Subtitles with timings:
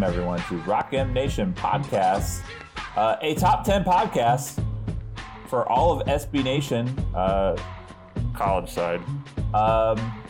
[0.00, 2.40] welcome everyone to Rock M Nation podcast,
[2.96, 4.64] uh, a top 10 podcast
[5.46, 7.54] for all of SB Nation, uh,
[8.34, 9.02] college side.
[9.52, 10.22] Um,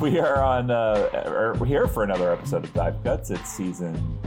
[0.00, 3.30] we are on, uh, we're here for another episode of Dive Cuts.
[3.30, 4.18] It's season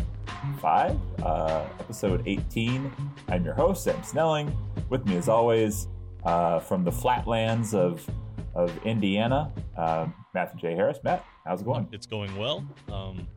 [0.61, 2.89] five, uh, episode 18.
[3.27, 4.57] I'm your host, Sam Snelling.
[4.87, 5.89] With me, as always,
[6.23, 8.09] uh, from the flatlands of
[8.55, 10.75] of Indiana, uh, Matthew J.
[10.75, 10.99] Harris.
[11.03, 11.87] Matt, how's it going?
[11.91, 12.65] It's going well.
[12.91, 13.27] Um,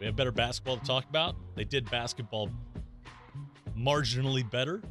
[0.00, 1.36] we have better basketball to talk about.
[1.54, 2.50] They did basketball
[3.76, 4.82] marginally better.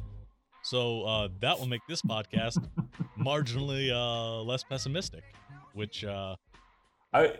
[0.62, 2.64] So uh, that will make this podcast
[3.18, 5.24] marginally uh, less pessimistic,
[5.74, 6.36] which uh,
[7.12, 7.32] I,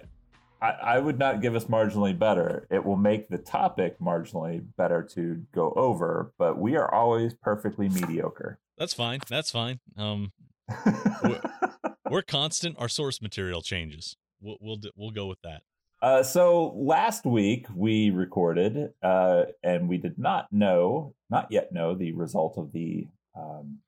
[0.60, 2.66] I I would not give us marginally better.
[2.70, 7.88] It will make the topic marginally better to go over, but we are always perfectly
[7.88, 8.58] mediocre.
[8.76, 9.20] that's fine.
[9.28, 9.80] That's fine.
[9.96, 10.32] Um,
[12.10, 12.76] we're constant.
[12.78, 14.16] Our source material changes.
[14.40, 15.62] We'll we'll, we'll go with that.
[16.02, 21.94] Uh, so last week we recorded, uh, and we did not know, not yet know,
[21.94, 23.06] the result of the
[23.38, 23.78] um,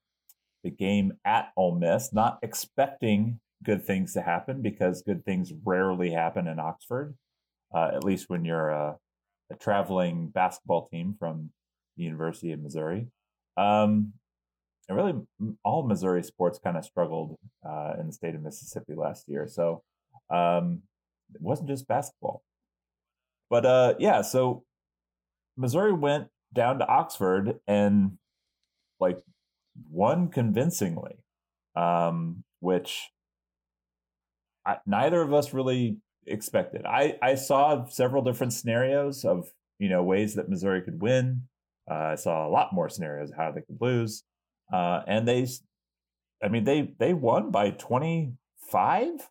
[0.63, 2.13] the game at Ole Miss.
[2.13, 7.15] Not expecting good things to happen because good things rarely happen in Oxford,
[7.75, 8.97] uh, at least when you're a,
[9.51, 11.51] a, traveling basketball team from
[11.97, 13.07] the University of Missouri.
[13.57, 14.13] Um,
[14.87, 15.15] and really,
[15.65, 19.49] all Missouri sports kind of struggled uh, in the state of Mississippi last year.
[19.49, 19.83] So.
[20.29, 20.83] Um,
[21.35, 22.43] it wasn't just basketball.
[23.51, 24.65] But uh, yeah, so
[25.57, 28.19] Missouri went down to Oxford and
[29.01, 29.19] like
[29.91, 31.17] won convincingly,
[31.77, 33.11] um, which
[34.65, 36.85] I, neither of us really expected.
[36.87, 41.43] I I saw several different scenarios of you know ways that Missouri could win.
[41.91, 44.23] Uh, I saw a lot more scenarios of how they could lose,
[44.73, 45.47] uh, and they,
[46.43, 48.35] I mean they they won by twenty
[48.71, 49.29] five.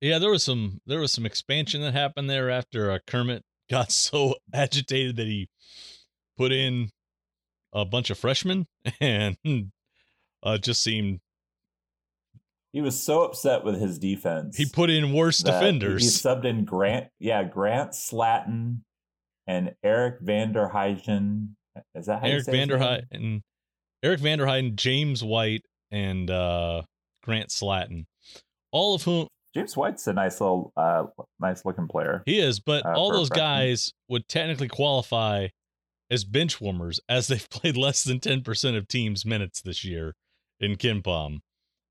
[0.00, 3.92] Yeah, there was some there was some expansion that happened there after uh, Kermit got
[3.92, 5.48] so agitated that he
[6.36, 6.90] put in
[7.72, 8.66] a bunch of freshmen
[9.00, 9.36] and
[10.42, 11.20] uh, just seemed
[12.72, 14.56] he was so upset with his defense.
[14.56, 16.02] He put in worse defenders.
[16.02, 18.82] He subbed in Grant, yeah, Grant Slatton
[19.46, 21.50] and Eric Vanderheiden.
[21.96, 23.42] Is that how Eric Vanderheiden?
[24.02, 26.82] Eric Vanderheiden, James White, and uh,
[27.24, 28.06] Grant Slatton,
[28.70, 31.04] all of whom James White's a nice little, uh,
[31.40, 32.22] nice looking player.
[32.26, 35.48] He is, but uh, all those guys would technically qualify
[36.10, 40.14] as bench warmers as they've played less than 10% of teams' minutes this year
[40.60, 41.38] in KenPom.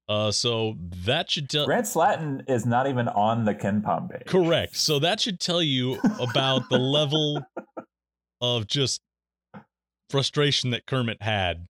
[0.07, 0.75] Uh, so
[1.05, 4.25] that should tell Grant Slatton is not even on the KenPom page.
[4.25, 4.75] Correct.
[4.75, 7.45] So that should tell you about the level
[8.41, 9.01] of just
[10.09, 11.67] frustration that Kermit had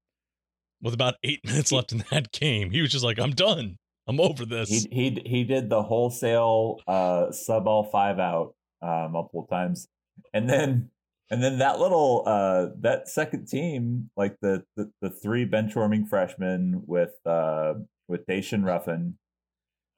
[0.82, 2.72] with about eight minutes left in that game.
[2.72, 3.78] He was just like, I'm done.
[4.10, 4.70] I'm over this.
[4.70, 9.88] He he he did the wholesale uh, sub all five out uh, multiple times,
[10.34, 10.90] and then
[11.30, 16.82] and then that little uh, that second team, like the the, the three benchwarming freshmen
[16.88, 17.76] with uh,
[18.08, 19.16] with Daeshun Ruffin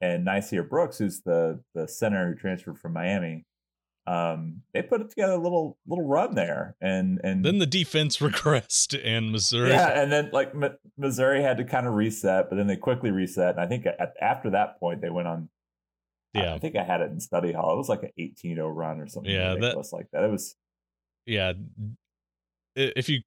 [0.02, 3.46] and Nysier Brooks, who's the the center who transferred from Miami
[4.06, 8.16] um, they put it together a little little run there, and and then the defense
[8.18, 9.70] regressed, and Missouri.
[9.70, 13.10] Yeah, and then like M- Missouri had to kind of reset, but then they quickly
[13.10, 15.48] reset, and I think at, after that point they went on.
[16.34, 17.74] Yeah, I, I think I had it in study hall.
[17.74, 19.30] It was like an 18-0 run or something.
[19.30, 20.24] Yeah, that was like that.
[20.24, 20.56] It was.
[21.26, 21.52] Yeah,
[22.74, 23.20] if you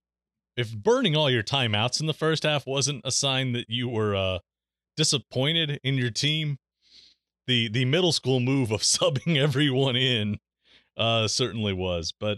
[0.58, 4.16] if burning all your timeouts in the first half wasn't a sign that you were
[4.16, 4.40] uh
[4.98, 6.58] disappointed in your team,
[7.48, 10.38] the the middle school move of subbing everyone in
[10.98, 12.14] uh, certainly was.
[12.18, 12.38] But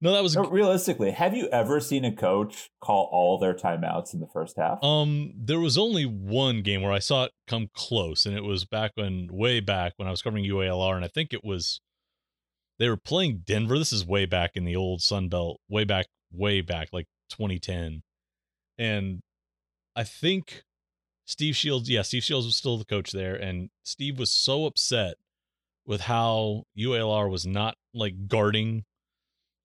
[0.00, 1.10] no, that was no, realistically.
[1.10, 4.82] Have you ever seen a coach call all their timeouts in the first half?
[4.82, 8.64] Um, there was only one game where I saw it come close, and it was
[8.64, 11.80] back when, way back when I was covering UALR, and I think it was
[12.78, 13.78] they were playing Denver.
[13.78, 18.02] This is way back in the old Sun Belt, way back, way back, like 2010,
[18.78, 19.20] and
[19.94, 20.62] I think
[21.26, 25.16] Steve Shields, yeah, Steve Shields was still the coach there, and Steve was so upset
[25.86, 28.84] with how UALR was not like guarding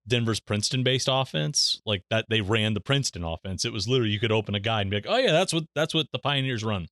[0.07, 3.65] Denver's Princeton based offense, like that they ran the Princeton offense.
[3.65, 5.65] It was literally you could open a guide and be like, "Oh yeah, that's what
[5.75, 6.87] that's what the Pioneers run."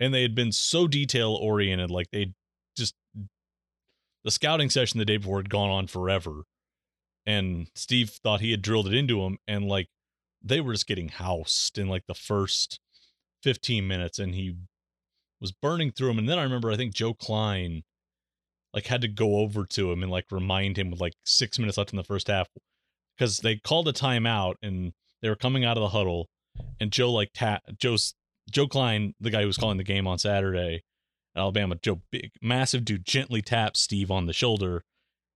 [0.00, 2.32] And they had been so detail oriented, like they
[2.76, 2.94] just
[4.24, 6.42] the scouting session the day before had gone on forever.
[7.24, 9.88] And Steve thought he had drilled it into him and like
[10.42, 12.80] they were just getting housed in like the first
[13.42, 14.56] 15 minutes and he
[15.40, 17.82] was burning through them and then I remember I think Joe Kleine
[18.74, 21.78] like had to go over to him and like remind him with like six minutes
[21.78, 22.48] left in the first half
[23.16, 26.28] because they called a timeout and they were coming out of the huddle
[26.80, 28.14] and Joe like tap Joe's
[28.50, 30.82] Joe Kleine, the guy who was calling the game on Saturday,
[31.36, 34.84] Alabama, Joe big massive dude gently taps Steve on the shoulder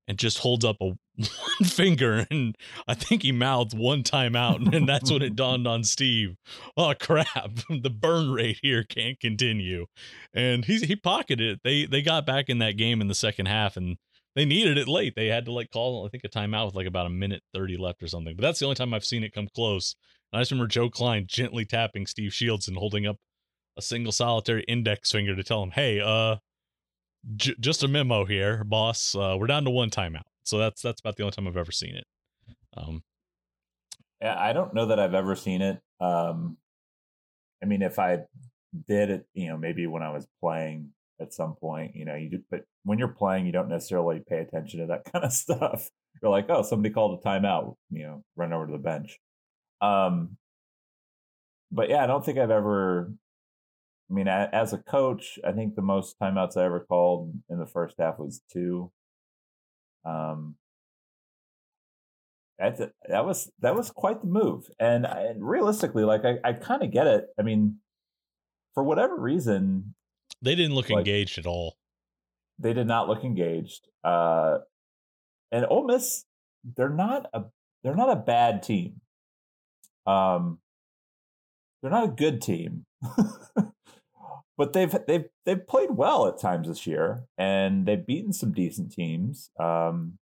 [0.08, 0.84] and just holds up a
[1.16, 2.56] one finger and
[2.86, 6.36] I think he mouthed one time out and that's when it dawned on Steve.
[6.76, 9.86] Oh crap, the burn rate here can't continue.
[10.34, 11.60] And he he pocketed it.
[11.64, 13.96] They they got back in that game in the second half and
[14.34, 15.14] they needed it late.
[15.16, 17.76] They had to like call I think a timeout with like about a minute 30
[17.78, 18.36] left or something.
[18.36, 19.94] But that's the only time I've seen it come close.
[20.32, 23.16] And I just remember Joe Kleine gently tapping Steve Shields and holding up
[23.78, 26.36] a single solitary index finger to tell him, "Hey, uh
[27.34, 29.14] j- just a memo here, boss.
[29.14, 31.72] Uh, we're down to one timeout." So that's that's about the only time I've ever
[31.72, 32.04] seen it.
[32.76, 33.02] Um,
[34.20, 35.80] yeah, I don't know that I've ever seen it.
[36.00, 36.56] Um,
[37.62, 38.20] I mean, if I
[38.88, 40.90] did it, you know, maybe when I was playing
[41.20, 44.38] at some point, you know, you do, but when you're playing, you don't necessarily pay
[44.38, 45.88] attention to that kind of stuff.
[46.22, 49.18] You're like, oh, somebody called a timeout, you know, run over to the bench.
[49.80, 50.36] Um,
[51.70, 53.12] but yeah, I don't think I've ever.
[54.10, 57.66] I mean, as a coach, I think the most timeouts I ever called in the
[57.66, 58.92] first half was two.
[60.04, 60.54] Um,
[62.58, 66.52] that's a, that was that was quite the move, and, and realistically, like I, I
[66.52, 67.26] kind of get it.
[67.38, 67.78] I mean,
[68.74, 69.94] for whatever reason,
[70.40, 71.76] they didn't look like, engaged at all.
[72.58, 73.88] They did not look engaged.
[74.04, 74.58] Uh,
[75.50, 76.24] and Ole Miss,
[76.76, 77.44] they're not a
[77.82, 79.00] they're not a bad team.
[80.06, 80.60] Um,
[81.82, 82.86] they're not a good team.
[84.56, 88.92] but they've they've they've played well at times this year, and they've beaten some decent
[88.92, 89.50] teams.
[89.58, 90.18] Um,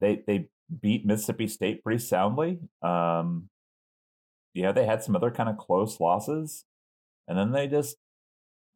[0.00, 0.48] they they
[0.80, 2.58] beat Mississippi State pretty soundly.
[2.82, 3.48] Um,
[4.52, 6.64] yeah, they had some other kind of close losses,
[7.28, 7.96] and then they just,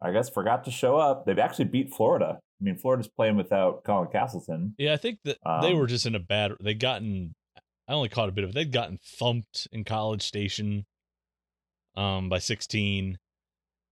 [0.01, 1.27] I guess, forgot to show up.
[1.27, 2.39] They've actually beat Florida.
[2.39, 4.75] I mean, Florida's playing without Colin Castleton.
[4.79, 6.53] Yeah, I think that um, they were just in a bad.
[6.61, 7.35] They gotten.
[7.89, 8.55] I only caught a bit of it.
[8.55, 10.87] They'd gotten thumped in College Station,
[11.97, 13.19] um, by sixteen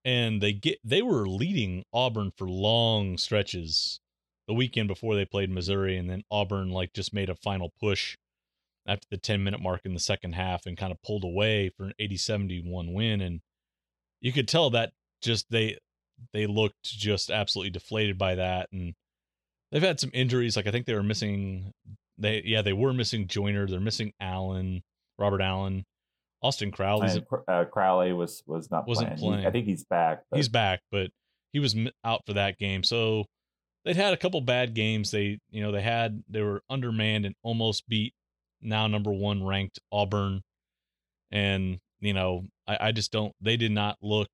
[0.08, 4.00] and they get they were leading Auburn for long stretches
[4.46, 8.16] the weekend before they played Missouri and then Auburn like just made a final push
[8.86, 11.84] after the 10 minute mark in the second half and kind of pulled away for
[11.84, 13.40] an 80-71 win and
[14.22, 15.76] you could tell that just they
[16.32, 18.94] they looked just absolutely deflated by that and
[19.70, 21.72] they've had some injuries like I think they were missing
[22.16, 24.82] they yeah they were missing Joiner they're missing Allen
[25.18, 25.84] Robert Allen
[26.42, 27.22] Austin Crowley.
[27.48, 29.20] Uh, Crowley was was not wasn't playing.
[29.20, 29.40] playing.
[29.40, 30.22] He, I think he's back.
[30.30, 30.36] But...
[30.36, 31.10] He's back, but
[31.52, 32.82] he was out for that game.
[32.82, 33.24] So
[33.84, 35.10] they'd had a couple bad games.
[35.10, 38.14] They you know they had they were undermanned and almost beat
[38.60, 40.42] now number one ranked Auburn,
[41.30, 43.34] and you know I, I just don't.
[43.40, 44.30] They did not look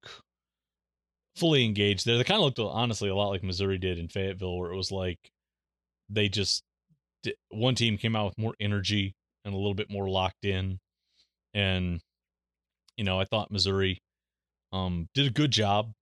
[1.36, 2.16] fully engaged there.
[2.16, 4.92] They kind of looked honestly a lot like Missouri did in Fayetteville, where it was
[4.92, 5.18] like
[6.10, 6.62] they just
[7.48, 9.14] one team came out with more energy
[9.44, 10.78] and a little bit more locked in
[11.54, 12.00] and
[12.96, 14.02] you know I thought Missouri
[14.72, 15.92] um, did a good job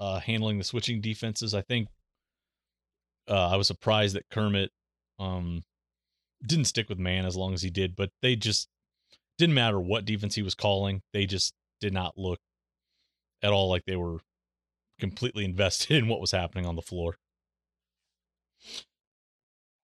[0.00, 1.54] uh, handling the switching defenses.
[1.54, 1.88] I think
[3.28, 4.70] uh, I was surprised that Kermit
[5.18, 5.62] um,
[6.46, 8.68] didn't stick with man as long as he did, but they just
[9.38, 11.02] didn't matter what defense he was calling.
[11.12, 12.40] They just did not look
[13.42, 14.18] at all like they were
[14.98, 17.16] completely invested in what was happening on the floor.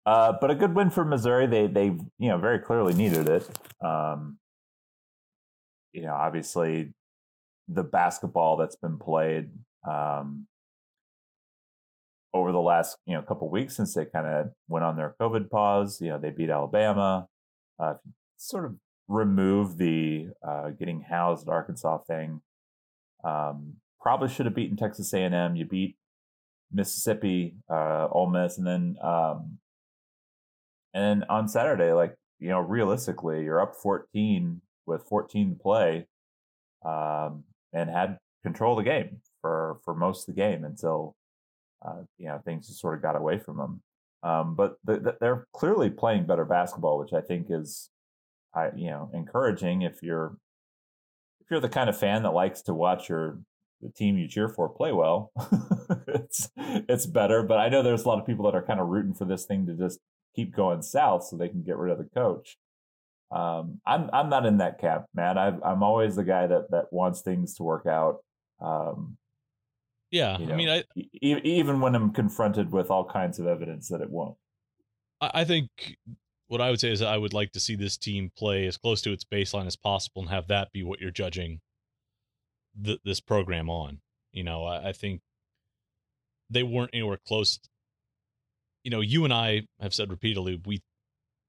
[0.05, 1.47] Uh, but a good win for Missouri.
[1.47, 3.49] They they you know very clearly needed it.
[3.83, 4.37] Um,
[5.95, 6.93] you know, obviously
[7.67, 9.49] the basketball that's been played
[9.89, 10.45] um,
[12.33, 15.49] over the last you know couple weeks since they kind of went on their COVID
[15.49, 16.01] pause.
[16.01, 17.27] You know, they beat Alabama.
[17.79, 17.95] Uh,
[18.37, 18.75] sort of
[19.07, 22.41] remove the uh, getting housed at Arkansas thing,
[23.23, 25.55] um, probably should have beaten Texas A&M.
[25.55, 25.95] You beat
[26.71, 29.59] Mississippi, uh, Ole Miss, and then um,
[30.93, 36.07] and then on Saturday, like you know, realistically, you're up 14 with 14 to play,
[36.85, 41.15] um, and had control of the game for for most of the game until
[41.85, 43.81] uh, you know things just sort of got away from them.
[44.23, 47.89] Um, but the, the, they're clearly playing better basketball, which I think is,
[48.55, 50.37] I you know, encouraging if you're
[51.41, 53.39] if you're the kind of fan that likes to watch your
[53.81, 55.31] the team you cheer for play well.
[56.07, 58.87] it's it's better, but I know there's a lot of people that are kind of
[58.87, 59.99] rooting for this thing to just
[60.35, 62.57] keep going south so they can get rid of the coach
[63.35, 65.37] um, I'm I'm not in that camp, man.
[65.37, 68.19] i am always the guy that that wants things to work out.
[68.61, 69.17] Um,
[70.09, 73.47] yeah, you know, I mean, I, e- even when I'm confronted with all kinds of
[73.47, 74.37] evidence that it won't.
[75.19, 75.69] I think
[76.47, 79.01] what I would say is I would like to see this team play as close
[79.01, 81.59] to its baseline as possible and have that be what you're judging
[82.81, 83.99] th- this program on.
[84.31, 85.21] You know, I, I think
[86.49, 87.59] they weren't anywhere close.
[88.83, 90.81] You know, you and I have said repeatedly we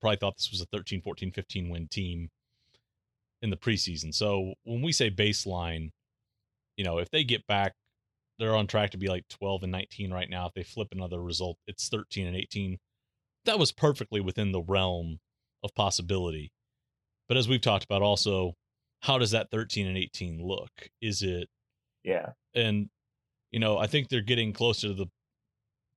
[0.07, 2.29] probably thought this was a 13, 14, 15 win team
[3.43, 4.15] in the preseason.
[4.15, 5.91] So when we say baseline,
[6.77, 7.73] you know, if they get back,
[8.39, 10.47] they're on track to be like 12 and 19 right now.
[10.47, 12.79] If they flip another result, it's 13 and 18.
[13.47, 15.19] that was perfectly within the realm
[15.65, 16.53] of possibility.
[17.29, 18.55] But as we've talked about also,
[19.01, 20.71] how does that 13 and 18 look?
[21.03, 21.49] Is it
[22.05, 22.33] Yeah.
[22.55, 22.91] and
[23.51, 25.07] you know, I think they're getting closer to the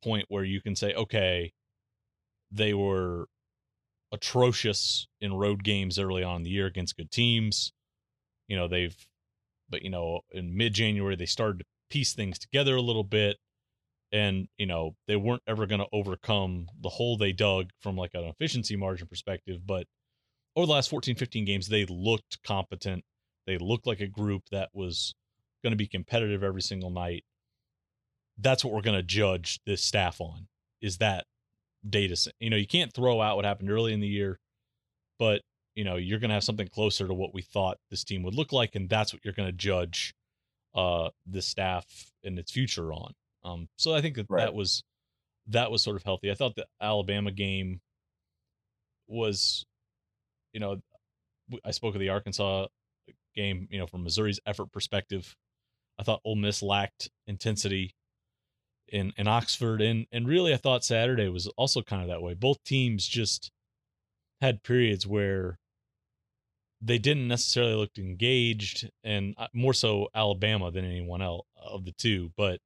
[0.01, 1.51] point where you can say, okay,
[2.51, 3.27] they were
[4.11, 7.71] atrocious in road games early on in the year against good teams.
[8.47, 8.95] You know, they've,
[9.69, 13.37] but, you know, in mid January, they started to piece things together a little bit.
[14.11, 18.11] And, you know, they weren't ever going to overcome the hole they dug from like
[18.15, 19.61] an efficiency margin perspective.
[19.65, 19.85] But
[20.55, 23.03] over the last 14, 15 games, they looked competent.
[23.45, 25.13] They looked like a group that was
[25.63, 27.23] going to be competitive every single night.
[28.39, 30.47] That's what we're going to judge this staff on
[30.81, 31.25] is that
[31.87, 32.33] data set.
[32.39, 34.39] You know, you can't throw out what happened early in the year,
[35.17, 35.41] but
[35.75, 38.35] you know, you're going to have something closer to what we thought this team would
[38.35, 40.13] look like, and that's what you're going to judge
[40.75, 41.85] uh the staff
[42.23, 43.13] and its future on.
[43.43, 44.41] Um, so I think that Right.
[44.45, 44.83] that was
[45.47, 46.29] that was sort of healthy.
[46.29, 47.81] I thought the Alabama game
[49.07, 49.65] was,
[50.53, 50.77] you know,
[51.65, 52.67] I spoke of the Arkansas
[53.35, 55.35] game, you know, from Missouri's effort perspective.
[55.97, 57.95] I thought Ole Miss lacked intensity
[58.91, 62.33] in in Oxford, and and really I thought Saturday was also kind of that way.
[62.33, 63.51] Both teams just
[64.41, 65.57] had periods where
[66.81, 71.91] they didn't necessarily look engaged, and uh, more so Alabama than anyone else of the
[71.91, 72.31] two.
[72.37, 72.59] But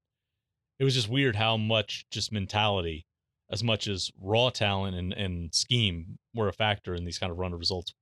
[0.79, 3.05] it was just weird how much just mentality,
[3.51, 7.37] as much as raw talent and and scheme, were a factor in these kind of
[7.39, 7.93] run of results.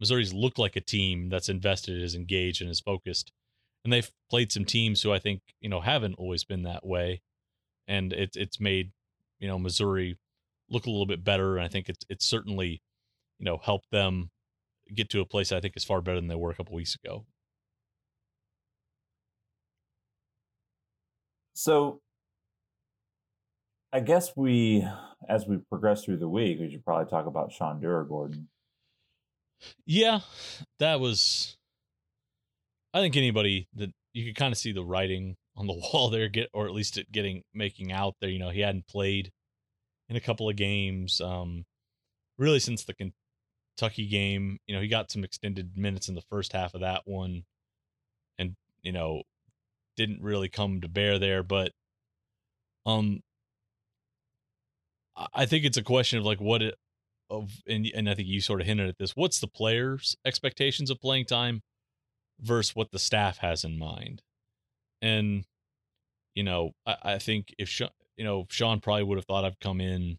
[0.00, 3.30] Missouri's looked like a team that's invested, is engaged, and is focused.
[3.84, 7.22] And they've played some teams who I think you know haven't always been that way,
[7.86, 8.92] and it's it's made
[9.38, 10.18] you know Missouri
[10.70, 11.56] look a little bit better.
[11.56, 12.82] And I think it's it's certainly
[13.38, 14.30] you know helped them
[14.94, 16.96] get to a place I think is far better than they were a couple weeks
[17.02, 17.24] ago.
[21.54, 22.00] So
[23.94, 24.84] I guess we,
[25.28, 28.46] as we progress through the week, we should probably talk about Sean Durugordon.
[29.86, 30.20] Yeah,
[30.80, 31.56] that was.
[32.92, 36.28] I think anybody that you could kind of see the writing on the wall there,
[36.28, 38.30] get or at least it getting making out there.
[38.30, 39.30] You know, he hadn't played
[40.08, 41.64] in a couple of games, um,
[42.38, 44.58] really since the Kentucky game.
[44.66, 47.44] You know, he got some extended minutes in the first half of that one,
[48.38, 49.22] and you know,
[49.96, 51.42] didn't really come to bear there.
[51.42, 51.72] But,
[52.86, 53.22] um,
[55.16, 56.74] I- think it's a question of like what it
[57.30, 59.16] of and and I think you sort of hinted at this.
[59.16, 61.62] What's the players' expectations of playing time
[62.40, 64.22] versus what the staff has in mind?
[65.04, 65.44] And
[66.34, 69.60] you know, I, I think if Sean, you know Sean probably would have thought I've
[69.60, 70.16] come in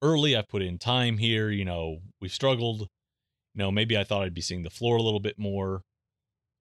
[0.00, 0.36] early.
[0.36, 1.50] I've put in time here.
[1.50, 2.82] You know, we've struggled.
[2.82, 5.82] You know, maybe I thought I'd be seeing the floor a little bit more,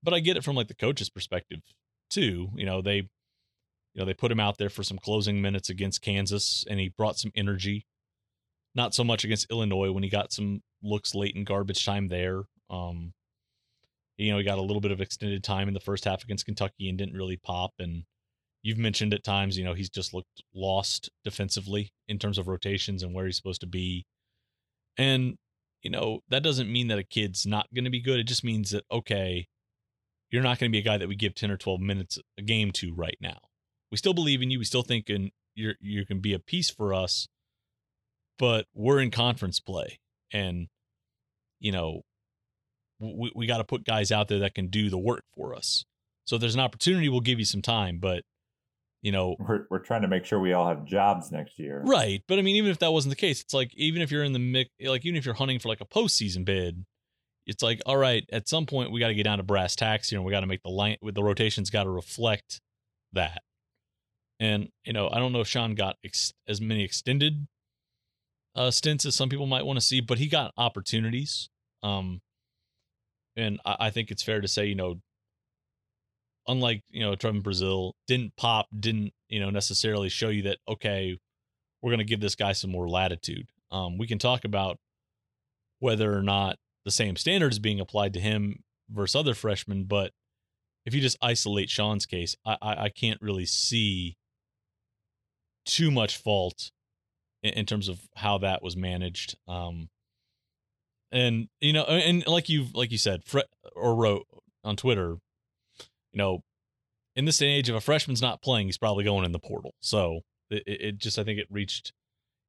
[0.02, 1.62] but I get it from like the coach's perspective
[2.10, 2.50] too.
[2.56, 3.08] You know, they you
[3.98, 7.20] know they put him out there for some closing minutes against Kansas, and he brought
[7.20, 7.86] some energy
[8.76, 12.44] not so much against Illinois when he got some looks late in garbage time there.
[12.70, 13.14] Um,
[14.20, 16.46] you know, he got a little bit of extended time in the first half against
[16.46, 17.72] Kentucky and didn't really pop.
[17.80, 18.04] And
[18.62, 23.04] you've mentioned at times, you know, he's just looked lost defensively in terms of rotations
[23.04, 24.06] and where he's supposed to be.
[24.98, 25.36] And,
[25.82, 28.20] you know, that doesn't mean that a kid's not going to be good.
[28.20, 29.48] It just means that, okay,
[30.30, 32.42] you're not going to be a guy that we give 10 or 12 minutes a
[32.42, 33.40] game to right now.
[33.92, 34.60] We still believe in you.
[34.60, 37.28] We still think in you're, you can be a piece for us
[38.40, 40.00] but we're in conference play
[40.34, 40.68] and
[41.60, 42.02] you know
[43.00, 45.86] we, we got to put guys out there that can do the work for us
[46.26, 48.24] so if there's an opportunity we'll give you some time but
[49.02, 51.82] you know We're, we're trying to make sure we all have jobs next year.
[51.86, 54.24] right but i mean even if that wasn't the case it's like even if you're
[54.24, 56.86] in the mix like even if you're hunting for like a postseason bid
[57.46, 60.12] it's like all right at some point we got to get down to brass tacks
[60.12, 62.62] you know we got to make the line with the rotations got to reflect
[63.14, 63.42] that
[64.40, 67.48] and you know i don't know if sean got ex- as many extended
[68.56, 71.50] uh, stints as some people might want to see, but he got opportunities.
[71.84, 72.20] Um,
[73.40, 75.00] and I, I think it's fair to say, you know,
[76.48, 80.58] unlike you know Trump Trevon Brazil, didn't pop, didn't you know necessarily show you that
[80.68, 81.18] okay,
[81.82, 83.48] we're going to give this guy some more latitude.
[83.72, 84.78] Um, we can talk about
[85.80, 90.12] whether or not the same standards being applied to him versus other freshmen, but
[90.86, 94.18] if you just isolate Sean's case, I, I, I can't really see
[95.66, 96.72] too much fault
[97.44, 99.38] in, in terms of how that was managed.
[99.48, 99.90] Um,
[101.12, 103.40] and you know, and like you've like you said, Fre-
[103.76, 104.26] or wrote
[104.64, 105.18] on Twitter,
[106.12, 106.44] you know,
[107.16, 109.40] in this day and age, if a freshman's not playing, he's probably going in the
[109.40, 109.74] portal.
[109.82, 111.94] So it, it just, I think it reached,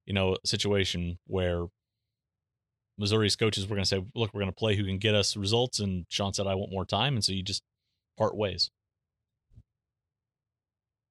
[0.06, 1.66] you know, a situation where
[2.98, 5.36] Missouri's coaches were going to say, look, we're going to play who can get us
[5.36, 5.78] results.
[5.80, 7.14] And Sean said, I want more time.
[7.14, 7.62] And so you just
[8.18, 8.70] part ways.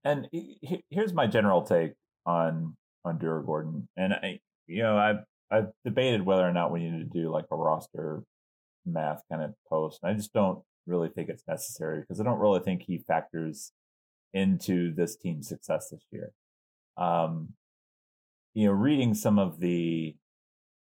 [0.03, 1.93] And he- he- here's my general take
[2.25, 2.75] on
[3.05, 7.19] on Durugordon, and I, you know, I've I've debated whether or not we need to
[7.21, 8.23] do like a roster
[8.85, 9.99] math kind of post.
[10.01, 13.71] And I just don't really think it's necessary because I don't really think he factors
[14.33, 16.31] into this team's success this year.
[16.97, 17.49] Um,
[18.53, 20.15] you know, reading some of the,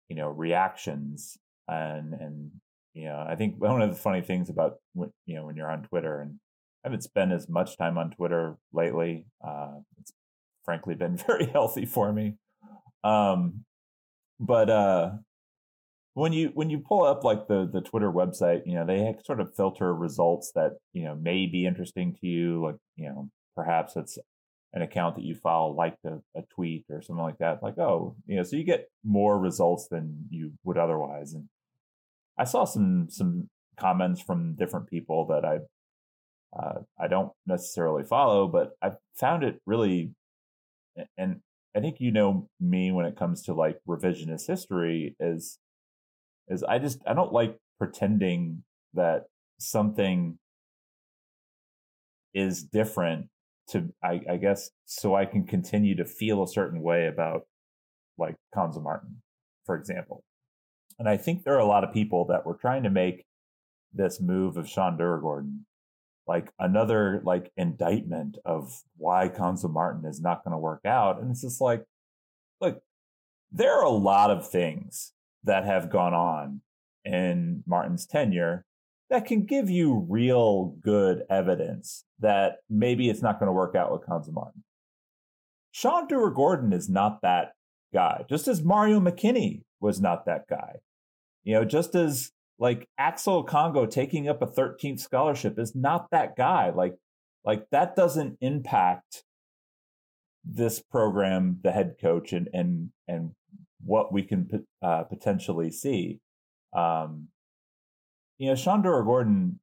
[0.08, 1.36] you know, reactions
[1.68, 2.50] and and
[2.94, 5.70] you know, I think one of the funny things about when, you know when you're
[5.70, 6.38] on Twitter and
[6.84, 9.26] I haven't spent as much time on Twitter lately.
[9.46, 10.12] Uh, it's
[10.64, 12.34] frankly been very healthy for me.
[13.04, 13.64] Um,
[14.38, 15.10] but uh,
[16.14, 19.40] when you when you pull up like the the Twitter website, you know they sort
[19.40, 22.62] of filter results that you know may be interesting to you.
[22.64, 24.18] Like you know perhaps it's
[24.72, 27.62] an account that you follow liked a, a tweet or something like that.
[27.62, 31.34] Like oh you know so you get more results than you would otherwise.
[31.34, 31.48] And
[32.38, 35.58] I saw some some comments from different people that I
[36.58, 40.12] uh, I don't necessarily follow, but I found it really
[41.18, 41.40] and
[41.76, 45.58] I think you know me when it comes to like revisionist history is
[46.48, 48.62] is I just I don't like pretending
[48.94, 49.24] that
[49.58, 50.38] something
[52.32, 53.26] is different
[53.68, 57.42] to I, I guess so I can continue to feel a certain way about
[58.16, 59.20] like Cuonzo Martin,
[59.66, 60.24] for example.
[60.98, 63.26] And I think there are a lot of people that were trying to make
[63.92, 65.60] this move of Sean Durugordon
[66.26, 71.20] like another like indictment of why Cuonzo Martin is not going to work out.
[71.20, 71.84] And it's just like,
[72.60, 72.82] look,
[73.52, 75.12] there are a lot of things
[75.44, 76.62] that have gone on
[77.04, 78.64] in Martin's tenure
[79.08, 83.92] that can give you real good evidence that maybe it's not going to work out
[83.92, 84.64] with Cuonzo Martin.
[85.70, 87.52] Sean Durugordon is not that
[87.92, 90.76] guy, just as Mario McKinney was not that guy.
[91.44, 96.36] You know, just as like Axel Congo taking up a 13th scholarship is not that
[96.36, 96.70] guy.
[96.70, 96.94] Like,
[97.44, 99.24] like that doesn't impact
[100.44, 103.32] this program, the head coach, and and and
[103.84, 106.20] what we can uh, potentially see.
[106.74, 107.28] Um,
[108.38, 109.56] you know, Sean Durugordon,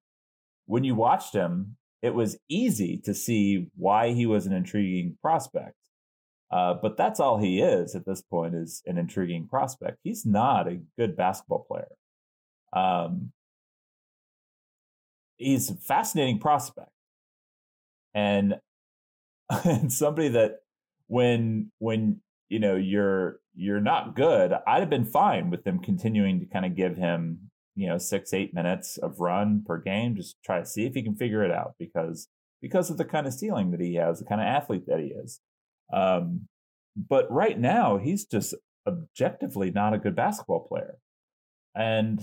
[0.65, 5.75] when you watched him, it was easy to see why he was an intriguing prospect.
[6.51, 9.97] Uh, but that's all he is at this point is an intriguing prospect.
[10.03, 11.87] He's not a good basketball player.
[12.75, 13.31] Um,
[15.37, 16.91] he's a fascinating prospect,
[18.13, 18.55] and
[19.65, 20.59] and somebody that
[21.07, 26.39] when when you know you're you're not good, I'd have been fine with them continuing
[26.39, 30.37] to kind of give him, you know, six, eight minutes of run per game, just
[30.43, 32.27] try to see if he can figure it out because
[32.61, 35.07] because of the kind of ceiling that he has, the kind of athlete that he
[35.07, 35.41] is.
[35.91, 36.47] Um,
[36.95, 38.55] but right now, he's just
[38.87, 40.97] objectively not a good basketball player.
[41.75, 42.21] And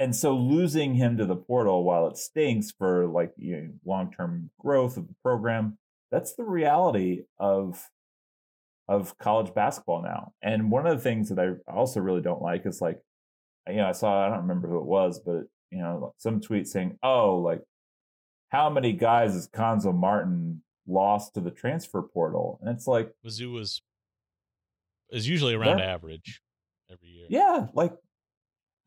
[0.00, 4.50] and so losing him to the portal while it stinks for like you know, long-term
[4.58, 5.78] growth of the program,
[6.10, 7.88] that's the reality of
[8.90, 10.32] of college basketball now.
[10.42, 12.98] And one of the things that I also really don't like is like,
[13.68, 16.66] you know, I saw, I don't remember who it was, but, you know, some tweet
[16.66, 17.60] saying, oh, like,
[18.48, 22.58] how many guys is Cuonzo Martin lost to the transfer portal?
[22.60, 23.80] And it's like, Mizzou was,
[25.10, 26.40] is usually around average
[26.90, 27.26] every year.
[27.30, 27.66] Yeah.
[27.72, 27.92] Like,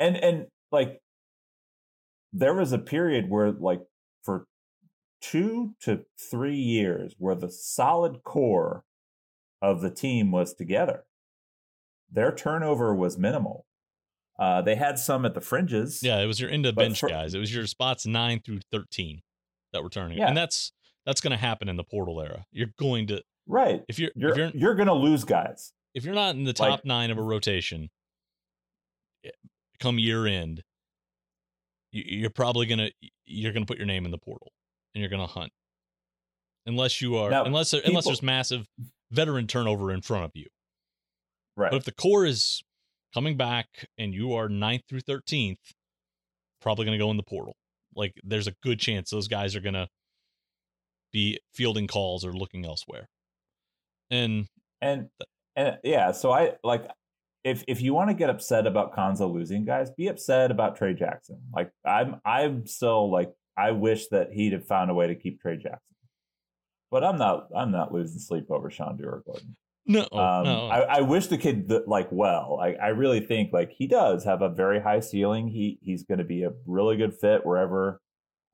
[0.02, 1.00] and, and like,
[2.34, 3.82] there was a period where, like,
[4.24, 4.48] for
[5.22, 8.84] two to three years, where the solid core
[9.62, 11.06] of the team was together.
[12.12, 13.66] Their turnover was minimal.
[14.38, 16.02] Uh, they had some at the fringes.
[16.04, 17.34] Yeah, it was your end of bench for, guys.
[17.34, 19.22] It was your spots nine through thirteen
[19.72, 20.28] that were turning, yeah.
[20.28, 20.72] and that's
[21.06, 22.46] that's going to happen in the portal era.
[22.52, 26.04] You're going to right if you're you're if you're, you're going to lose guys if
[26.06, 27.90] you're not in the top like, nine of a rotation.
[29.24, 29.30] Eh,
[29.80, 30.64] come year end,
[31.94, 32.90] you're probably gonna
[33.26, 34.52] you're gonna put your name in the portal
[34.94, 35.52] and you're gonna hunt
[36.66, 38.68] unless you are now, unless people, unless there's massive
[39.12, 40.48] veteran turnover in front of you.
[41.56, 41.72] Right.
[41.72, 42.64] But if the core is
[43.14, 45.58] coming back and you are ninth through 13th,
[46.62, 47.56] probably to go in the portal.
[47.96, 49.88] Like there's a good chance those guys are to
[51.12, 53.08] be fielding calls or looking elsewhere.
[54.10, 54.48] And
[54.82, 55.10] and
[55.56, 56.88] and yeah, so I like
[57.44, 60.94] if if you want to get upset about Cuonzo losing guys, be upset about Trey
[60.94, 61.40] Jackson.
[61.54, 65.42] Like I'm I'm still like I wish that he'd have found a way to keep
[65.42, 65.94] Trey Jackson
[66.94, 69.56] but I'm not I'm not losing sleep over Sean Durugordon.
[69.88, 70.68] No, um, no.
[70.68, 72.60] I, I, wish the kid like well.
[72.62, 75.48] I, I really think like he does have a very high ceiling.
[75.48, 78.00] He he's going to be a really good fit wherever.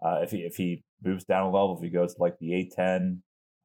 [0.03, 2.51] Uh, if he if he moves down a level, if he goes to like the
[2.51, 3.17] A10,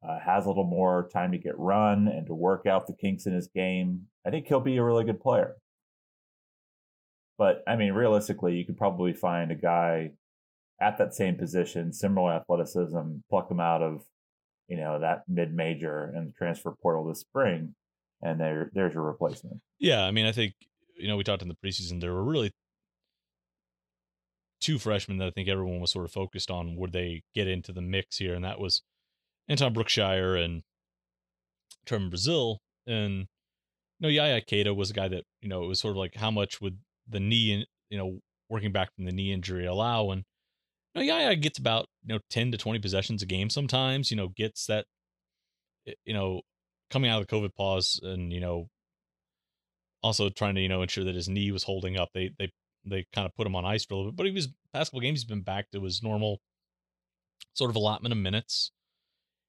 [0.03, 3.25] uh, has a little more time to get run and to work out the kinks
[3.25, 5.55] in his game, I think he'll be a really good player.
[7.37, 10.11] But I mean, realistically, you could probably find a guy
[10.81, 14.05] at that same position, similar athleticism, pluck him out of
[14.67, 17.75] you know, that mid major and the transfer portal this spring,
[18.21, 19.61] and there there's your replacement.
[19.79, 20.53] Yeah, I mean, I think
[20.97, 22.51] you know we talked in the preseason there were really
[24.61, 27.71] two freshmen that I think everyone was sort of focused on would they get into
[27.71, 28.81] the mix here, and that was
[29.47, 30.63] Anton Brookshire and
[31.85, 32.59] Trevon Brazil.
[32.87, 33.27] And
[33.99, 36.15] you know, Yaya Keita was a guy that you know it was sort of like
[36.15, 40.11] how much would the knee, and you know, working back from the knee injury allow?
[40.11, 40.23] And
[40.93, 44.11] you know, Yaya gets about you know ten to twenty possessions a game sometimes.
[44.11, 44.85] You know, gets that,
[45.87, 46.41] eh, you know,
[46.89, 48.67] coming out of the COVID pause and you know
[50.03, 52.09] also trying to you know ensure that his knee was holding up.
[52.13, 52.51] They they
[52.85, 54.91] they kind of put him on ice for a little bit, but he was past
[54.91, 56.39] couple games he's been back to his normal
[57.53, 58.71] sort of allotment of minutes.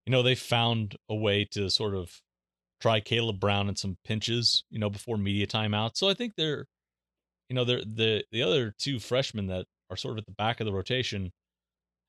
[0.07, 2.11] You know, they found a way to sort of
[2.81, 5.97] try Kaleb Brown in some pinches, you know, before media timeout.
[5.97, 6.67] So I think they're,
[7.49, 10.61] you know, they're the the other two freshmen that are sort of at the back
[10.61, 11.33] of the rotation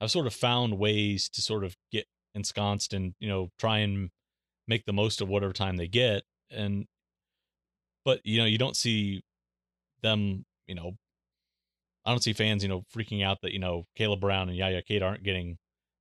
[0.01, 2.05] have sort of found ways to sort of get
[2.35, 4.09] ensconced and you know try and
[4.67, 6.85] make the most of whatever time they get and
[8.05, 9.23] but you know you don't see
[10.03, 10.93] them you know
[12.07, 14.81] I don't see fans, you know, freaking out that you know Kaleb Brown and Yaya
[14.81, 15.57] Keita aren't getting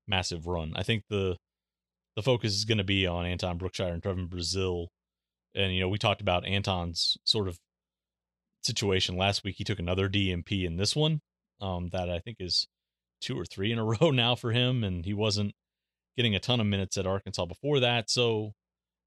[0.06, 0.72] massive run.
[0.76, 1.36] I think the
[2.16, 4.88] the focus is going to be on Anton Brookshire and Trevon Brazil.
[5.54, 7.58] and you know we talked about Anton's sort of
[8.62, 9.56] situation last week.
[9.58, 11.20] He took another DNP in this one,
[11.60, 12.66] um, that I think is
[13.20, 15.54] two or three in a row now for him, and he wasn't
[16.16, 18.10] getting a ton of minutes at Arkansas before that.
[18.10, 18.52] So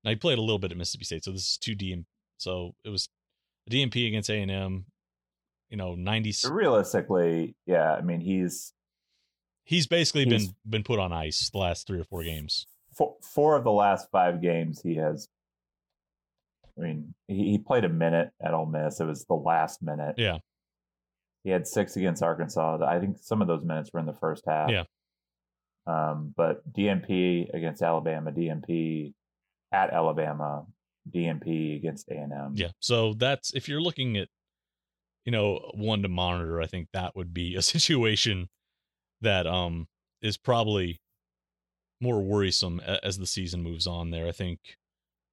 [0.04, 1.24] now he played a little bit at Mississippi State.
[1.24, 2.06] So this is two DM.
[2.38, 3.10] So it was
[3.67, 4.86] a DNP against A and M,
[5.69, 6.50] you know, 90s.
[6.50, 8.74] Realistically, yeah, I mean, he's
[9.63, 12.65] he's basically he's, been been put on ice the last 3 or 4 games.
[12.99, 15.29] Four, four of the last 5 games he has
[16.77, 18.99] I mean, he, he played a minute at Ole Miss.
[18.99, 20.15] It was the last minute.
[20.17, 20.38] Yeah.
[21.43, 22.79] He had 6 against Arkansas.
[22.85, 24.69] I think some of those minutes were in the first half.
[24.69, 24.83] Yeah.
[25.88, 29.13] Um, but DNP against Alabama, DNP
[29.73, 30.65] at Alabama,
[31.09, 32.53] DNP against A&M.
[32.53, 32.69] Yeah.
[32.79, 34.27] So that's if you're looking at
[35.25, 38.49] you know, one to monitor, I think that would be a situation
[39.21, 39.88] that um
[40.21, 40.99] is probably
[42.01, 44.27] more worrisome as the season moves on there.
[44.27, 44.59] I think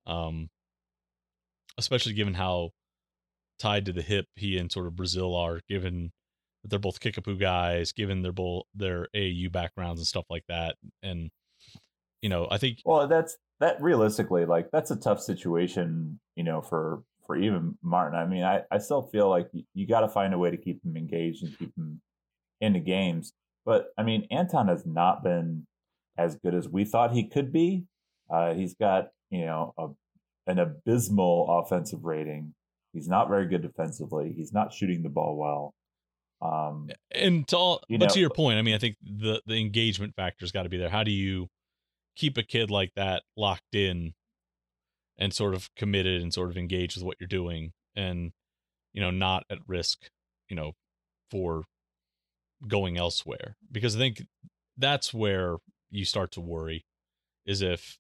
[0.06, 0.48] um
[1.78, 2.70] especially given how
[3.58, 6.12] tied to the hip he and sort of Brazil are, given
[6.62, 10.76] that they're both Kickapoo guys, given their both their AAU backgrounds and stuff like that.
[11.02, 11.30] And
[12.22, 16.60] you know, I think Well, that's that realistically, like that's a tough situation, you know,
[16.60, 18.18] for for even Martin.
[18.18, 20.56] I mean, I, I still feel like you, you got to find a way to
[20.56, 22.00] keep him engaged and keep him
[22.60, 23.32] in the games.
[23.64, 25.66] But I mean, Anton has not been
[26.18, 27.84] as good as we thought he could be.
[28.30, 29.88] Uh, he's got you know a,
[30.50, 32.54] an abysmal offensive rating.
[32.92, 34.32] He's not very good defensively.
[34.36, 35.74] He's not shooting the ball well.
[36.40, 39.60] Um, and to all, but know, to your point, I mean, I think the the
[39.60, 40.88] engagement factor's got to be there.
[40.90, 41.48] How do you
[42.16, 44.14] keep a kid like that locked in
[45.18, 48.32] and sort of committed and sort of engaged with what you're doing and
[48.92, 50.10] you know not at risk
[50.48, 50.72] you know
[51.30, 51.64] for
[52.66, 54.22] going elsewhere because i think
[54.76, 55.56] that's where
[55.90, 56.84] you start to worry
[57.44, 57.98] is if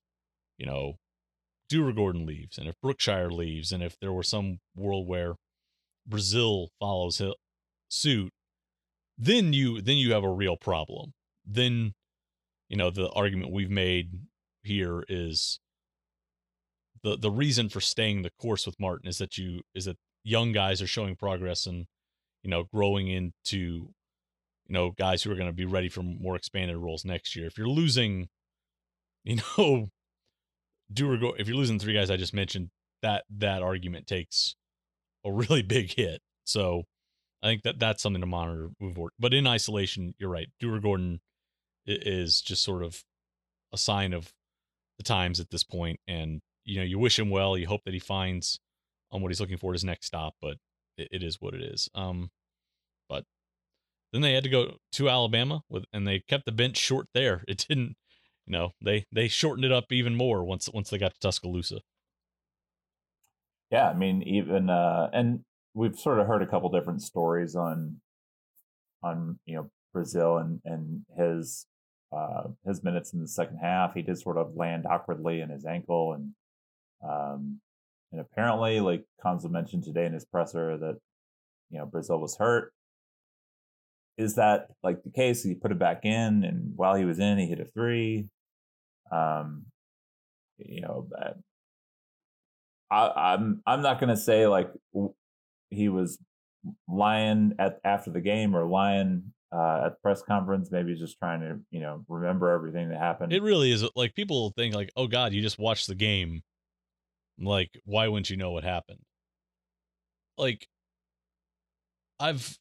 [0.58, 0.94] you know
[1.72, 5.34] Durugordon leaves and if Brookshire leaves and if there were some world where
[6.06, 7.20] Brazil follows
[7.88, 8.32] suit
[9.18, 11.12] then you then you have a real problem.
[11.44, 11.94] Then
[12.68, 14.10] you know the argument we've made
[14.62, 15.60] here is
[17.02, 20.52] the the reason for staying the course with Martin is that you is that young
[20.52, 21.86] guys are showing progress and
[22.42, 23.90] you know growing into
[24.68, 27.46] you know guys who are going to be ready for more expanded roles next year.
[27.46, 28.28] If you're losing,
[29.24, 29.88] you know,
[30.92, 32.70] do or go if you're losing three guys I just mentioned,
[33.02, 34.56] that that argument takes
[35.24, 36.20] a really big hit.
[36.44, 36.84] So
[37.42, 38.70] I think that that's something to monitor.
[39.18, 40.48] But in isolation, you're right.
[40.62, 41.20] Durugordon
[41.86, 43.04] is just sort of
[43.72, 44.32] a sign of
[44.98, 47.56] the times at this point, and you know, you wish him well.
[47.56, 48.58] You hope that he finds
[49.12, 50.56] on um, what he's looking for his next stop, but
[50.96, 51.88] it, it is what it is.
[51.94, 52.30] Um,
[53.08, 53.24] but
[54.12, 57.44] then they had to go to Alabama with, and they kept the bench short there.
[57.48, 57.96] It didn't,
[58.46, 61.80] you know, they they shortened it up even more once once they got to Tuscaloosa.
[63.70, 65.40] Yeah, I mean, even uh, and
[65.74, 68.00] we've sort of heard a couple different stories on
[69.02, 71.66] on you know Brazil and and his
[72.12, 73.94] uh, his minutes in the second half.
[73.94, 76.32] He did sort of land awkwardly in his ankle and
[77.02, 77.60] um,
[78.12, 80.98] and apparently, like Cuonzo mentioned today in his presser, that
[81.70, 82.72] you know Brazil was hurt.
[84.18, 85.42] Is that like the case?
[85.42, 88.28] He put it back in, and while he was in, he hit a three.
[89.12, 89.66] Um,
[90.58, 91.06] you know,
[92.90, 94.70] I, I'm I'm not gonna say like
[95.70, 96.18] he was
[96.88, 100.70] lying at after the game or lying uh, at the press conference.
[100.70, 103.32] Maybe just trying to, you know, remember everything that happened.
[103.32, 106.42] It really is like people think like, oh God, you just watched the game.
[107.38, 109.00] Like, why wouldn't you know what happened?
[110.38, 110.66] Like,
[112.18, 112.58] I've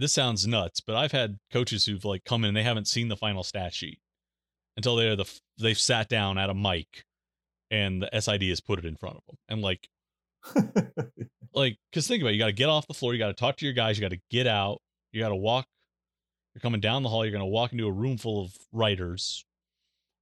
[0.00, 3.08] this sounds nuts, but I've had coaches who've like come in and they haven't seen
[3.08, 3.98] the final stat sheet
[4.76, 7.04] until they're the they've sat down at a mic
[7.70, 9.88] and the SID has put it in front of them and like
[11.54, 13.34] like because think about it, you got to get off the floor, you got to
[13.34, 14.80] talk to your guys, you got to get out,
[15.12, 15.66] you got to walk.
[16.54, 19.44] You're coming down the hall, you're going to walk into a room full of writers,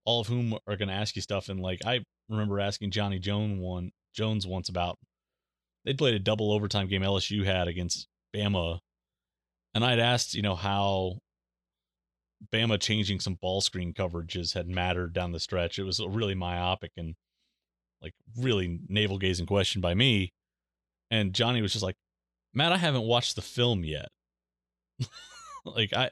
[0.05, 1.49] all of whom are going to ask you stuff.
[1.49, 4.99] And like I remember asking Johnny Jones one Jones once about
[5.85, 8.81] they'd played a double overtime game LSU had against Bama,
[9.79, 11.21] and I'd asked you know how
[12.53, 15.79] Bama changing some ball screen coverages had mattered down the stretch.
[15.79, 17.14] It was a really myopic and
[18.03, 20.33] like really navel gazing question by me.
[21.12, 21.95] And Johnny was just like,
[22.53, 24.09] Matt, I haven't watched the film yet.
[25.64, 26.11] like I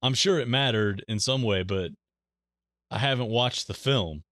[0.00, 1.90] I'm sure it mattered in some way, but
[2.92, 4.22] I haven't watched the film.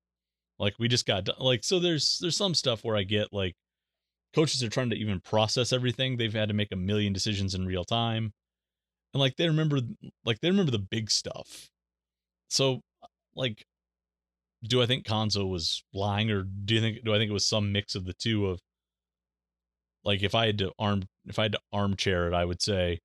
[0.61, 1.39] Like we just got done.
[1.41, 3.57] like so there's there's some stuff where I get like
[4.33, 6.17] coaches are trying to even process everything.
[6.17, 8.33] They've had to make a million decisions in real time.
[9.15, 9.81] And like they remember
[10.25, 11.71] like they remember the big stuff.
[12.49, 12.81] So
[13.35, 13.65] like
[14.65, 17.47] do I think Cuonzo was lying or do you think do I think it was
[17.47, 18.59] some mix of the two of
[20.05, 22.99] like if I had to arm if I had to armchair it, I would say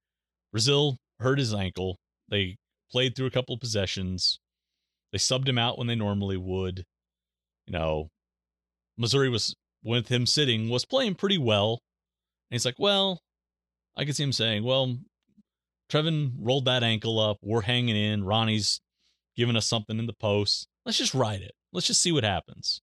[0.51, 1.97] Brazil hurt his ankle.
[2.27, 2.57] They
[2.91, 4.39] played through a couple of possessions.
[5.11, 6.83] They subbed him out when they normally would.
[7.67, 8.09] You know,
[8.97, 11.81] Missouri was with him sitting was playing pretty well.
[12.49, 13.21] And he's like, well,
[13.95, 14.97] I could see him saying, well,
[15.91, 17.37] Trevon rolled that ankle up.
[17.41, 18.23] We're hanging in.
[18.23, 18.81] Ronnie's
[19.35, 20.67] giving us something in the post.
[20.85, 21.53] Let's just ride it.
[21.73, 22.81] Let's just see what happens.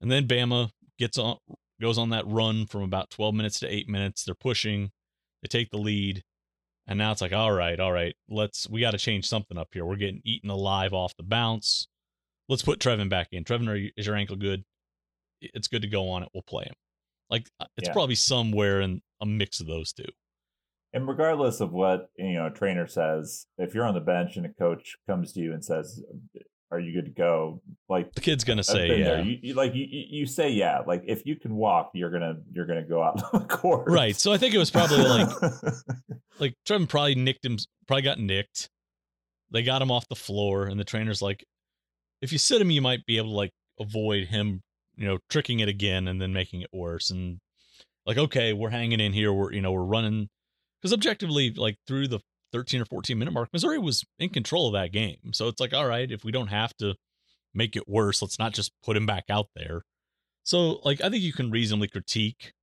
[0.00, 1.38] And then Bama gets on,
[1.80, 4.24] goes on that run from about 12 minutes to eight minutes.
[4.24, 4.90] They're pushing.
[5.42, 6.22] They take the lead.
[6.86, 9.68] And now it's like, all right, all right, let's we got to change something up
[9.72, 9.84] here.
[9.84, 11.86] We're getting eaten alive off the bounce.
[12.48, 13.44] Let's put Trevon back in.
[13.44, 14.64] Trevon, you, is your ankle good?
[15.40, 16.30] It's good to go on it.
[16.34, 16.74] We'll play him.
[17.30, 17.92] Like uh, it's yeah.
[17.92, 20.08] probably somewhere in a mix of those two.
[20.92, 24.46] And regardless of what you know, a trainer says, if you're on the bench and
[24.46, 26.02] a coach comes to you and says,
[26.72, 27.60] are you good to go?
[27.88, 29.20] Like the kid's gonna say, yeah.
[29.20, 30.80] You, you, like you, you say, yeah.
[30.86, 34.14] Like if you can walk, you're gonna you're gonna go out on the court, right?
[34.14, 35.28] So I think it was probably like
[36.38, 38.68] like Trevon probably nicked him, probably got nicked.
[39.50, 41.44] They got him off the floor, and the trainer's like,
[42.22, 43.50] if you sit him, you might be able to like
[43.80, 44.62] avoid him,
[44.94, 47.10] you know, tricking it again and then making it worse.
[47.10, 47.38] And
[48.06, 49.32] like, okay, we're hanging in here.
[49.32, 50.28] We're you know we're running
[50.80, 52.20] because objectively, like through the
[52.52, 55.32] 13 or 14 minute mark, Missouri was in control of that game.
[55.32, 56.94] So it's like, all right, if we don't have to
[57.54, 59.82] make it worse, let's not just put him back out there.
[60.42, 62.54] So, like, I think you can reasonably critique,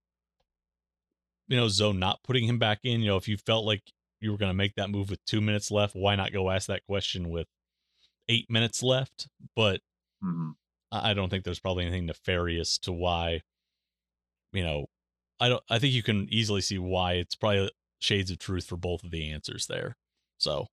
[1.47, 3.01] you know, Zo not putting him back in.
[3.01, 3.83] You know, if you felt like
[4.19, 6.67] you were going to make that move with two minutes left, why not go ask
[6.67, 7.47] that question with
[8.27, 9.27] eight minutes left?
[9.55, 9.81] But
[10.23, 10.51] mm-hmm.
[10.91, 13.41] I don't think there's probably anything nefarious to why,
[14.51, 14.87] you know,
[15.39, 18.77] I don't, I think you can easily see why it's probably shades of truth for
[18.77, 19.95] both of the answers there.
[20.37, 20.67] So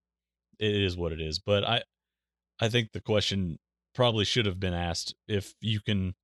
[0.58, 1.38] it is what it is.
[1.38, 1.82] But I
[2.60, 3.58] I think the question
[3.94, 6.14] probably should have been asked if you can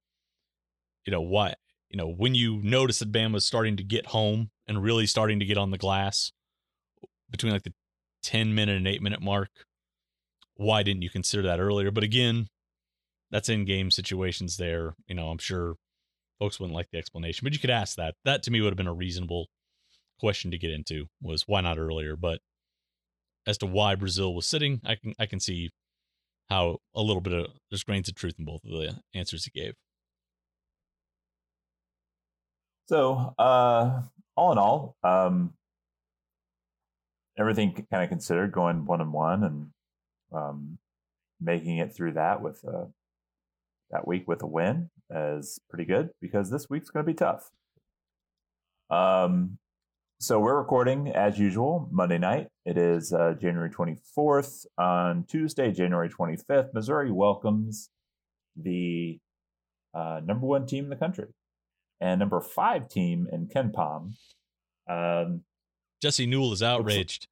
[1.06, 1.54] you know why
[1.88, 5.46] you know when you notice that Bama's starting to get home and really starting to
[5.46, 6.32] get on the glass
[7.30, 7.72] between like the
[8.22, 9.48] 10 minute and 8 minute mark
[10.54, 12.48] why didn't you consider that earlier but again
[13.30, 15.76] that's in game situations there you know i'm sure
[16.38, 18.76] folks wouldn't like the explanation but you could ask that that to me would have
[18.76, 19.46] been a reasonable
[20.20, 22.40] question to get into was why not earlier, but
[23.46, 25.70] as to why Brazil was sitting, I can I can see
[26.48, 29.58] how a little bit of there's grains of truth in both of the answers he
[29.58, 29.74] gave.
[32.88, 34.02] So, uh,
[34.36, 35.54] all in all, um,
[37.38, 39.66] everything kind of considered, going one and one, and
[40.32, 40.78] um,
[41.40, 42.86] making it through that with uh,
[43.90, 47.50] that week with a win is pretty good because this week's going to be tough.
[48.90, 49.58] Um,
[50.20, 52.48] so we're recording as usual Monday night.
[52.66, 54.66] It is uh, January 24th.
[54.76, 57.88] On Tuesday, January 25th, Missouri welcomes
[58.54, 59.18] the
[59.94, 61.28] uh, number one team in the country
[62.02, 64.12] and number five team in KenPom.
[64.88, 65.40] Um,
[66.02, 67.26] Jesse Newell is outraged.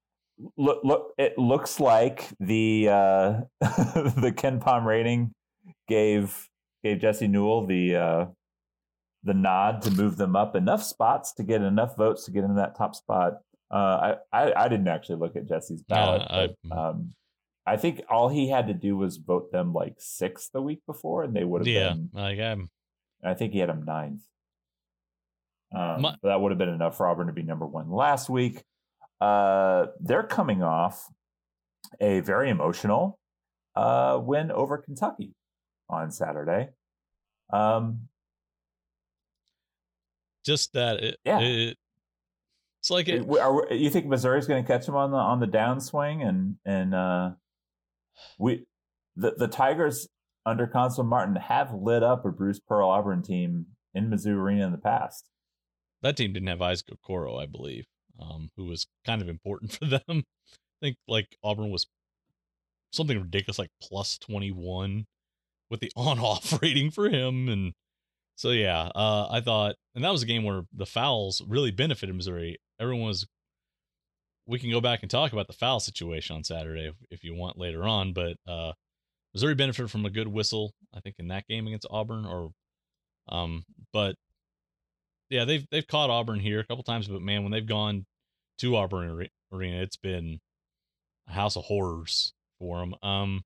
[0.57, 5.33] Look, look, it looks like the uh, the KenPom rating
[5.89, 6.49] gave
[6.83, 8.27] gave Jesse Newell the uh,
[9.25, 12.55] the nod to move them up enough spots to get enough votes to get into
[12.57, 13.39] that top spot.
[13.71, 16.23] Uh, I, I, I didn't actually look at Jesse's ballot.
[16.31, 17.15] Yeah, but, I, um,
[17.67, 21.23] I think all he had to do was vote them like sixth the week before,
[21.23, 22.09] and they would have yeah, been.
[22.15, 22.71] Like I'm,
[23.23, 24.23] I think he had them ninth.
[25.75, 28.63] Um, My, that would have been enough for Auburn to be number one last week.
[29.21, 31.09] uh, they're coming off
[32.01, 33.19] a very emotional
[33.75, 35.35] uh, win over Kentucky
[35.89, 36.71] on Saturday.
[37.53, 38.09] Um,
[40.45, 41.41] just that, it, yeah.
[41.41, 41.77] It,
[42.81, 45.47] it's like it, are, you think Missouri's going to catch them on the on the
[45.47, 47.31] downswing, and and uh,
[48.39, 48.67] we
[49.17, 50.09] the the Tigers
[50.47, 54.73] under Cuonzo Martin have lit up a Bruce Pearl Auburn team in Mizzou Arena in
[54.73, 55.29] the past.
[56.03, 57.87] That team didn't have Isaac Okoro, I believe,
[58.21, 60.03] um, who was kind of important for them.
[60.09, 61.89] I think like Auburn was
[62.93, 65.07] something ridiculous, like plus twenty one
[65.69, 67.73] with the on off rating for him, and
[68.39, 72.15] so yeah, uh, I thought, and that was a game where the fouls really benefited
[72.15, 72.57] Missouri.
[72.79, 73.27] Everyone was.
[74.47, 77.35] We can go back and talk about the foul situation on Saturday if, if you
[77.35, 78.73] want later on, but uh,
[79.35, 82.25] Missouri benefited from a good whistle, I think, in that game against Auburn.
[82.25, 82.51] Or,
[83.29, 84.15] um, but
[85.31, 88.07] yeah, they've they've caught Auburn here a couple times, but man, when they've gone
[88.59, 90.39] to Auburn Arena, it's been
[91.29, 92.95] a house of horrors for them.
[93.03, 93.43] Um,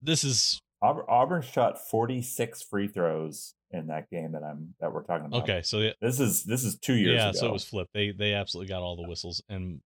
[0.00, 5.02] this is Auburn, Auburn shot 46 free throws in that game that I'm that we're
[5.02, 5.42] talking about.
[5.42, 7.38] Okay, so yeah, this is this is two years yeah, ago.
[7.38, 7.92] so it was flipped.
[7.92, 9.80] They they absolutely got all the whistles, and it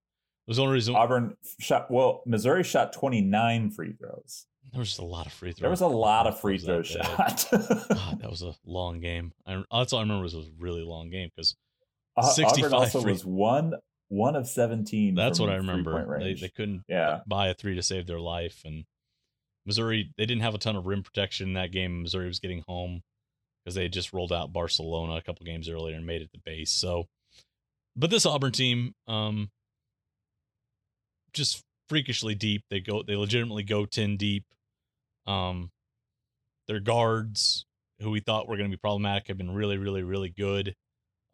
[0.47, 1.91] was the only reason Auburn shot.
[1.91, 4.47] Well, Missouri shot 29 free throws.
[4.73, 5.61] There was just a lot of free throws.
[5.61, 7.47] There was a lot of free throws shot.
[7.51, 9.33] God, that was a long game.
[9.47, 11.57] I, that's all I remember was it was a really long game because
[12.17, 13.75] uh, 65 Auburn also free- was one
[14.09, 15.15] one of 17.
[15.15, 16.19] That's what I remember.
[16.19, 17.21] They, they couldn't yeah.
[17.27, 18.85] buy a three to save their life, and
[19.67, 22.03] Missouri they didn't have a ton of rim protection in that game.
[22.03, 23.03] Missouri was getting home
[23.65, 26.71] because they just rolled out Barcelona a couple games earlier and made it the base.
[26.71, 27.09] So,
[27.97, 29.51] but this Auburn team, um,
[31.33, 32.65] just freakishly deep.
[32.71, 34.45] They go, they legitimately go ten deep.
[35.27, 35.71] Um,
[36.69, 37.67] their guards,
[38.01, 40.75] who we thought were going to be problematic, have been really, really, really good.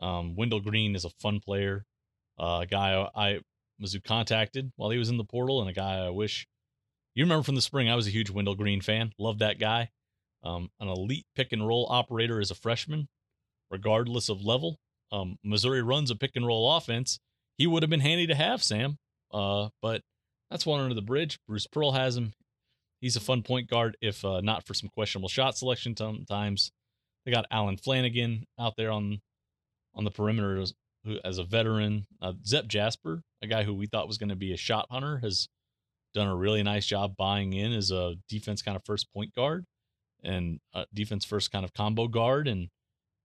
[0.00, 1.84] Um, Wendell Green is a fun player,
[2.38, 3.40] uh, a guy I, I
[3.78, 6.46] who contacted while he was in the portal, and a guy I wish
[7.14, 7.88] you remember from the spring.
[7.88, 9.90] I was a huge Wendell Green fan, loved that guy.
[10.46, 13.08] Um, an elite pick and roll operator as a freshman,
[13.70, 14.78] regardless of level.
[15.10, 17.18] Um, Missouri runs a pick and roll offense.
[17.58, 18.96] He would have been handy to have, Sam.
[19.32, 20.02] Uh, but
[20.50, 21.40] that's one under the bridge.
[21.48, 22.32] Bruce Pearl has him.
[23.00, 26.70] He's a fun point guard, if uh, not for some questionable shot selection sometimes.
[27.24, 29.20] They got Allen Flanigan out there on
[29.96, 32.06] on the perimeter as, who, as a veteran.
[32.22, 35.18] Uh, Zep Jasper, a guy who we thought was going to be a shot hunter,
[35.18, 35.48] has
[36.14, 39.64] done a really nice job buying in as a defense kind of first point guard
[40.26, 40.60] and
[40.92, 42.68] defense first kind of combo guard and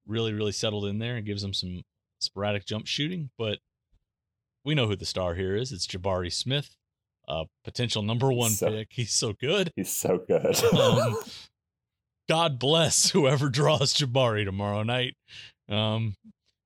[0.08, 1.84] really, really settled in there and gives them some
[2.20, 3.30] sporadic jump shooting.
[3.38, 3.60] But
[4.64, 5.72] we know who the star here is.
[5.72, 6.76] It's Jabari Smith,
[7.28, 8.90] a potential number one so, pick.
[8.92, 9.72] He's so good.
[9.76, 10.64] He's so good.
[10.74, 11.18] um,
[12.30, 15.16] God bless whoever draws Jabari tomorrow night.
[15.68, 16.16] Um,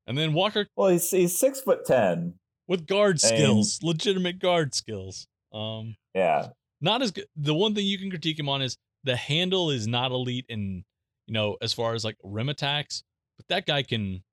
[0.06, 0.68] and then Walker.
[0.76, 2.36] Well, he's he's six foot ten
[2.68, 5.28] with guard skills, legitimate guard skills.
[5.54, 6.50] Um, yeah.
[6.82, 7.26] Not as good.
[7.36, 10.84] The one thing you can critique him on is the handle is not elite in,
[11.28, 13.04] you know, as far as like rim attacks,
[13.38, 14.24] but that guy can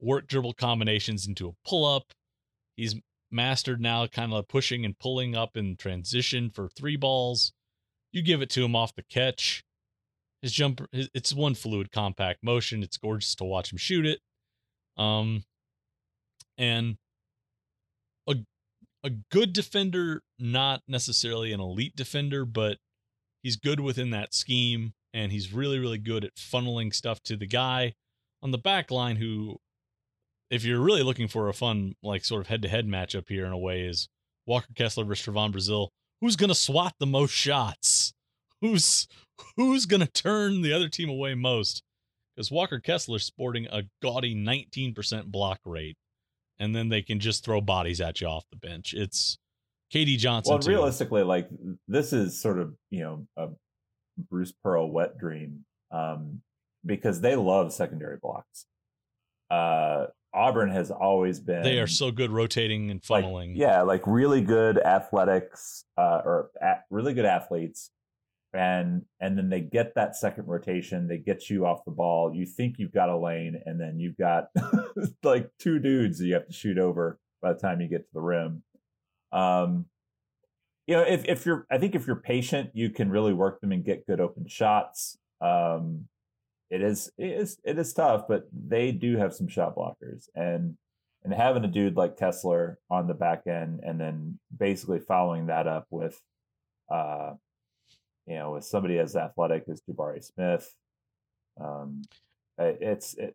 [0.00, 2.12] work dribble combinations into a pull up.
[2.76, 2.96] He's
[3.30, 7.52] mastered now kind of pushing and pulling up in transition for three balls.
[8.10, 9.62] You give it to him off the catch.
[10.42, 12.82] His jumper, it's one fluid, compact motion.
[12.82, 14.20] It's gorgeous to watch him shoot it.
[14.96, 15.44] Um,
[16.56, 16.96] and
[18.26, 18.36] a
[19.04, 22.78] a good defender, not necessarily an elite defender, but
[23.42, 27.46] he's good within that scheme and he's really really good at funneling stuff to the
[27.46, 27.94] guy
[28.42, 29.56] on the back line who
[30.50, 33.58] if you're really looking for a fun like sort of head-to-head matchup here in a
[33.58, 34.08] way is
[34.46, 35.88] Walker Kessler versus Trevon Brazile
[36.20, 38.12] who's going to swat the most shots?
[38.60, 39.08] Who's
[39.56, 41.82] who's going to turn the other team away most?
[42.36, 45.96] Because Walker Kessler's sporting a gaudy 19% block rate
[46.58, 48.92] and then they can just throw bodies at you off the bench.
[48.94, 49.38] It's
[49.92, 50.52] KD Johnson.
[50.52, 50.70] Well, too.
[50.70, 51.48] realistically, like
[51.88, 53.48] this is sort of you know a
[54.28, 56.42] Bruce Pearl wet dream um,
[56.84, 58.66] because they love secondary blocks.
[59.50, 61.62] Uh, Auburn has always been.
[61.62, 63.50] They are so good rotating and funneling.
[63.50, 67.90] Like, yeah, like really good athletics uh, or at, really good athletes,
[68.52, 71.08] and and then they get that second rotation.
[71.08, 72.32] They get you off the ball.
[72.32, 74.50] You think you've got a lane, and then you've got
[75.24, 78.14] like two dudes that you have to shoot over by the time you get to
[78.14, 78.62] the rim.
[79.32, 79.86] Um,
[80.86, 83.72] you know, if, if you're, I think if you're patient, you can really work them
[83.72, 85.16] and get good open shots.
[85.40, 86.08] Um,
[86.68, 90.76] it is, it is, it is tough, but they do have some shot blockers and,
[91.22, 95.66] and having a dude like Kessler on the back end and then basically following that
[95.66, 96.20] up with,
[96.90, 97.34] uh,
[98.26, 100.74] you know, with somebody as athletic as Jabari Smith,
[101.60, 102.02] um,
[102.58, 103.34] it's it,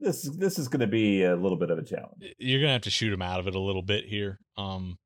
[0.00, 2.34] this this is going to be a little bit of a challenge.
[2.38, 4.40] You're going to have to shoot them out of it a little bit here.
[4.56, 4.98] Um,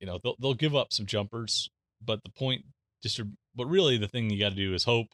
[0.00, 1.70] you know, they'll they'll give up some jumpers,
[2.04, 2.64] but the point
[3.02, 3.20] just
[3.54, 5.08] but really the thing you got to do is hope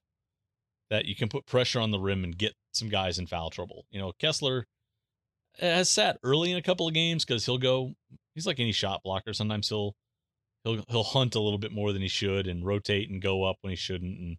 [0.91, 3.85] that you can put pressure on the rim and get some guys in foul trouble.
[3.91, 4.66] You know, Kessler
[5.59, 7.95] eh, has sat early in a couple of games because he'll go.
[8.35, 9.32] He's like any shot blocker.
[9.32, 9.95] Sometimes he'll
[10.64, 13.57] he'll he'll hunt a little bit more than he should and rotate and go up
[13.62, 14.18] when he shouldn't.
[14.18, 14.37] And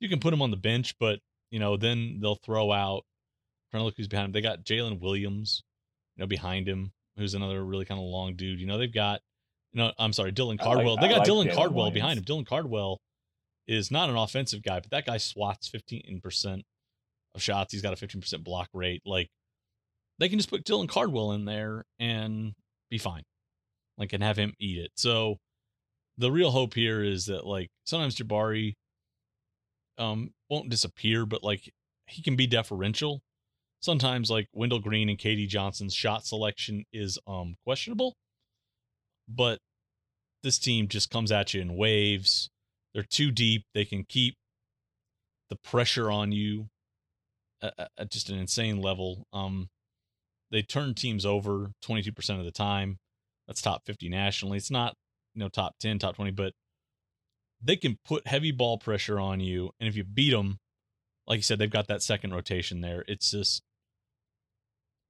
[0.00, 1.20] you can put him on the bench, but
[1.50, 3.04] you know then they'll throw out.
[3.70, 4.32] trying to look who's behind him.
[4.32, 5.62] They got Jaylin Williams,
[6.16, 8.60] you know, behind him, who's another really kind of long dude.
[8.60, 9.20] You know, they've got.
[9.74, 10.94] Know, I'm sorry, Dylan Cardwell.
[10.94, 11.94] Like, they got like Dylan Jalen Cardwell Williams.
[11.94, 12.24] behind him.
[12.24, 13.00] Dylan Cardwell
[13.66, 16.62] is not an offensive guy, but that guy swats 15%
[17.34, 17.72] of shots.
[17.72, 19.02] He's got a 15% block rate.
[19.04, 19.28] Like
[20.18, 22.52] they can just put Dylan Cardwell in there and
[22.90, 23.24] be fine.
[23.98, 24.92] Like and have him eat it.
[24.96, 25.38] So
[26.18, 28.74] the real hope here is that like sometimes Jabari
[29.98, 31.72] um won't disappear, but like
[32.06, 33.22] he can be deferential.
[33.80, 38.14] Sometimes like Wendell Green and KD Johnson's shot selection is um questionable.
[39.28, 39.58] But
[40.42, 42.50] this team just comes at you in waves.
[42.92, 43.64] They're too deep.
[43.74, 44.36] They can keep
[45.50, 46.68] the pressure on you
[47.62, 49.26] at, just an insane level.
[49.32, 49.68] Um,
[50.50, 52.98] they turn teams over 22% of the time.
[53.46, 54.58] That's top 50 nationally.
[54.58, 54.94] It's not,
[55.34, 56.52] you know, top 10, top 20, but
[57.62, 59.70] they can put heavy ball pressure on you.
[59.80, 60.58] And if you beat them,
[61.26, 63.04] like you said, they've got that second rotation there.
[63.08, 63.62] It's just,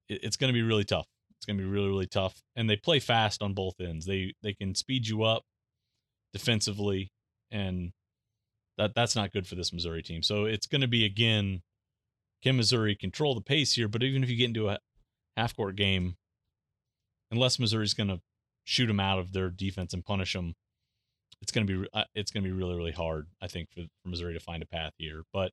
[0.09, 1.07] it's going to be really tough.
[1.45, 2.41] It's going to be really, really tough.
[2.57, 4.07] And they play fast on both ends.
[4.07, 5.43] They they can speed you up
[6.33, 7.13] defensively,
[7.51, 7.93] and
[8.79, 10.23] that that's not good for this Missouri team.
[10.23, 11.61] So it's going to be again,
[12.43, 13.89] can Missouri control the pace here?
[13.89, 14.79] But even if you get into a
[15.37, 16.17] half court game,
[17.31, 18.23] unless Missouri's going to
[18.65, 20.55] shoot them out of their defense and punish them,
[21.43, 23.27] it's going to be uh, it's going to be really really hard.
[23.43, 25.53] I think for, for Missouri to find a path here, but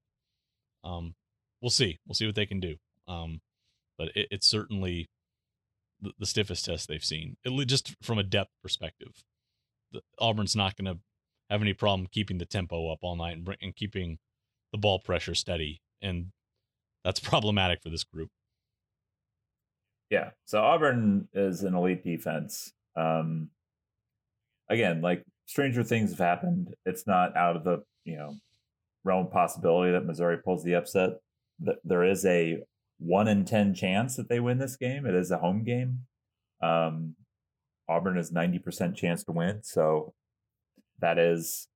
[0.86, 1.16] um,
[1.62, 2.00] we'll see.
[2.08, 2.78] We'll see what they can do.
[3.10, 3.42] Um,
[3.98, 5.10] but it, it's certainly
[6.02, 9.24] the, the, stiffest test they've seen, it, just from a depth perspective.
[9.92, 11.02] The, Auburn's not going to
[11.50, 14.18] have any problem keeping the tempo up all night and, and keeping
[14.72, 16.28] the ball pressure steady, and
[17.04, 18.30] that's problematic for this group.
[20.10, 20.32] Yeah.
[20.46, 22.74] So Auburn is an elite defense.
[22.98, 23.50] Um,
[24.70, 26.74] again, like stranger things have happened.
[26.86, 28.36] It's not out of the you know
[29.04, 31.12] realm of possibility that Missouri pulls the upset.
[31.84, 32.62] There is a
[33.02, 35.06] one in ten chance that they win this game.
[35.06, 36.02] It is a home game.
[36.62, 37.16] Um,
[37.90, 40.14] Auburn has ninety percent chance to win, so
[41.00, 41.68] that is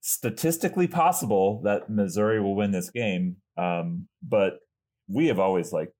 [0.00, 3.36] statistically possible that Missouri will win this game.
[3.56, 4.58] Um, but
[5.08, 5.92] we have always like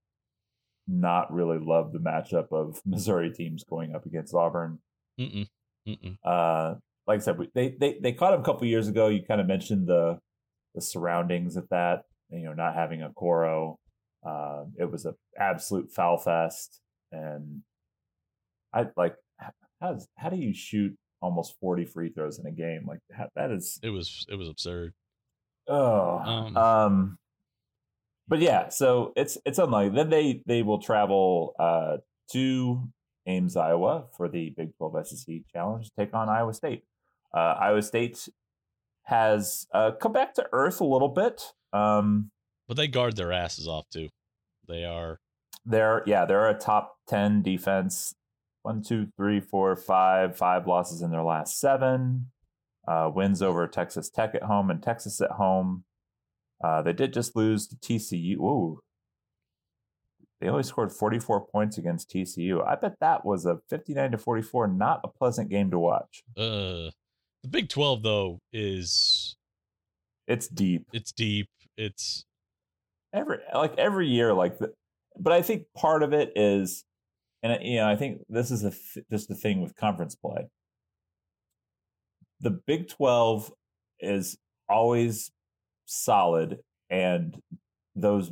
[0.89, 4.79] not really loved the matchup of Missouri teams going up against Auburn.
[5.19, 5.49] Mm-mm.
[5.89, 6.19] Mm-mm.
[6.25, 6.75] Uh,
[7.07, 9.09] like I said, they they they caught him a couple years ago.
[9.09, 10.19] You kind of mentioned the
[10.75, 12.03] the surroundings of that.
[12.31, 13.77] You know, not having Okoro.
[14.27, 16.81] Uh, it was an absolute foul fest,
[17.13, 17.63] and
[18.75, 19.15] I like
[19.81, 22.87] how does how do you shoot almost 40 free throws in a game.
[22.87, 23.01] Like
[23.35, 24.93] that is it was it was absurd.
[25.69, 26.19] Oh.
[26.19, 27.19] Um, um
[28.29, 29.97] but yeah, so it's it's unlikely.
[29.97, 31.99] Then they they will travel uh
[32.33, 32.89] to
[33.27, 36.85] Ames, Iowa for the Big 12 SEC Challenge, to take on Iowa State.
[37.35, 38.29] Uh, Iowa State
[39.05, 41.53] has uh, come back to earth a little bit.
[41.73, 42.31] Um,
[42.69, 44.09] but they guard their asses off too.
[44.69, 45.19] They are.
[45.65, 48.15] They're yeah, they're a top ten defense
[48.67, 52.33] one, two, three, four, five, five losses in their last seven.
[52.87, 55.85] Uh, wins over Texas Tech at home and Texas at home.
[56.63, 58.35] Uh, they did just lose to TCU.
[58.39, 58.81] Ooh.
[60.41, 62.67] They only scored 44 points against TCU.
[62.67, 66.25] I bet that was a 59 to 44, not a pleasant game to watch.
[66.37, 66.91] Uh,
[67.43, 69.37] the Big 12, though, is.
[70.27, 70.89] It's deep.
[70.93, 71.49] It's deep.
[71.77, 72.25] It's.
[73.17, 74.73] Every like every year, like the,
[75.19, 76.85] but I think part of it is
[77.43, 80.49] and you know, I think this is a th- just the thing with conference play.
[82.41, 83.53] The Big Twelve
[84.01, 84.37] is
[84.69, 85.31] always
[85.85, 86.59] solid,
[86.91, 87.41] and
[87.95, 88.31] those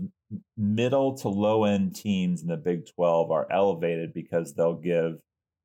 [0.57, 5.19] middle to low end teams in the Big Twelve are elevated because they'll give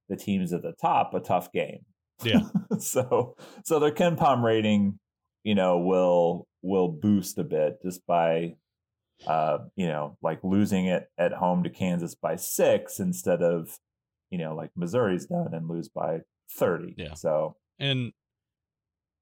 [0.09, 1.79] the teams at the top a tough game.
[2.23, 2.41] Yeah.
[2.79, 4.99] so so their KenPom rating,
[5.43, 8.55] you know, will will boost a bit just by
[9.27, 13.77] uh, you know, like losing it at home to Kansas by six instead of,
[14.29, 16.19] you know, like Missouri's done and lose by
[16.57, 16.95] 30.
[16.97, 17.13] Yeah.
[17.13, 18.11] So, and,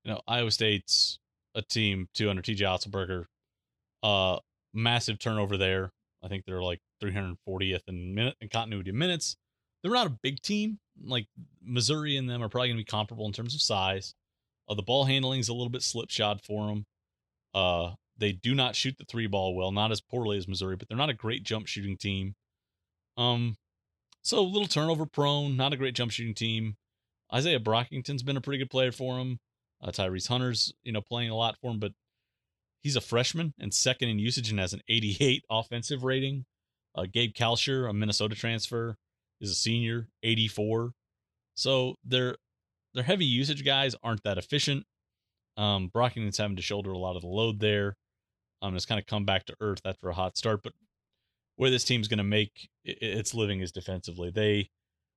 [0.03, 1.19] you know, Iowa State's
[1.55, 3.25] a team too under TJ Otzelberger.
[4.03, 4.39] Uh,
[4.73, 5.91] massive turnover there.
[6.23, 9.35] I think they're like 340th in minute in continuity of minutes.
[9.81, 10.79] They're not a big team.
[11.03, 11.27] Like
[11.63, 14.13] Missouri and them are probably going to be comparable in terms of size.
[14.69, 16.85] Uh, the ball handling is a little bit slipshod for them.
[17.53, 20.87] Uh, They do not shoot the three ball well, not as poorly as Missouri, but
[20.87, 22.35] they're not a great jump shooting team.
[23.15, 23.57] Um,
[24.21, 26.75] so a little turnover prone, not a great jump shooting team.
[27.33, 29.39] Isaiah Brockington's been a pretty good player for him.
[29.81, 31.91] Uh, Tyrese Hunter's, you know, playing a lot for him, but
[32.81, 36.45] he's a freshman and second in usage and has an 88 offensive rating.
[36.95, 38.97] Uh, Gabe Kalscheur, a Minnesota transfer,
[39.39, 40.93] is a senior, 84.
[41.55, 42.37] So their
[42.93, 44.85] their heavy usage guys aren't that efficient.
[45.57, 47.95] Um, Brockington's having to shoulder a lot of the load there.
[48.61, 50.63] Um, it's kind of come back to earth after a hot start.
[50.63, 50.73] But
[51.55, 54.31] where this team's going to make its living is defensively.
[54.31, 54.69] They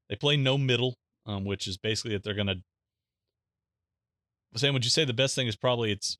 [0.08, 2.62] they play no middle, um, which is basically that they're going to.
[4.56, 6.18] Sam, would you say the best thing is probably it's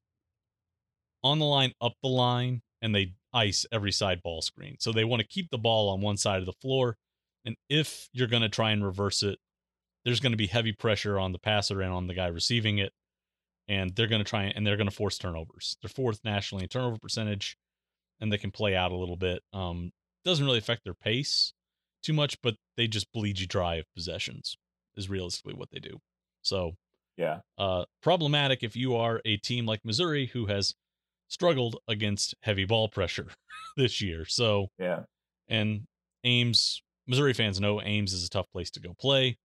[1.24, 4.76] on the line, up the line, and they ice every side ball screen.
[4.78, 6.96] So they want to keep the ball on one side of the floor.
[7.44, 9.38] And if you're going to try and reverse it,
[10.04, 12.92] there's going to be heavy pressure on the passer and on the guy receiving it.
[13.70, 15.76] And they're going to try and they're going to force turnovers.
[15.80, 17.56] They're fourth nationally in turnover percentage,
[18.20, 19.42] and they can play out a little bit.
[19.52, 19.92] Um,
[20.24, 21.52] doesn't really affect their pace
[22.02, 24.56] too much, but they just bleed you dry of possessions,
[24.96, 25.98] is realistically what they do.
[26.42, 26.72] So,
[27.16, 30.74] yeah, uh, problematic if you are a team like Missouri who has
[31.28, 33.28] struggled against heavy ball pressure
[33.76, 34.24] this year.
[34.24, 35.02] So, yeah,
[35.48, 35.86] and
[36.24, 39.38] Ames, Missouri fans know Ames is a tough place to go play.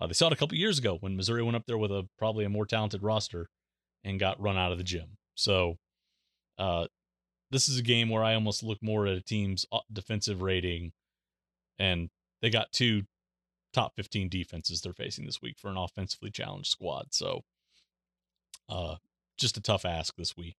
[0.00, 2.08] Uh, they saw it a couple years ago when Missouri went up there with a
[2.18, 3.48] probably a more talented roster
[4.04, 5.16] and got run out of the gym.
[5.34, 5.76] So,
[6.58, 6.86] uh,
[7.50, 10.92] this is a game where I almost look more at a team's uh, defensive rating,
[11.78, 12.10] and
[12.42, 13.02] they got two
[13.72, 17.06] top 15 defenses they're facing this week for an offensively challenged squad.
[17.12, 17.42] So,
[18.68, 18.96] uh,
[19.38, 20.56] just a tough ask this week.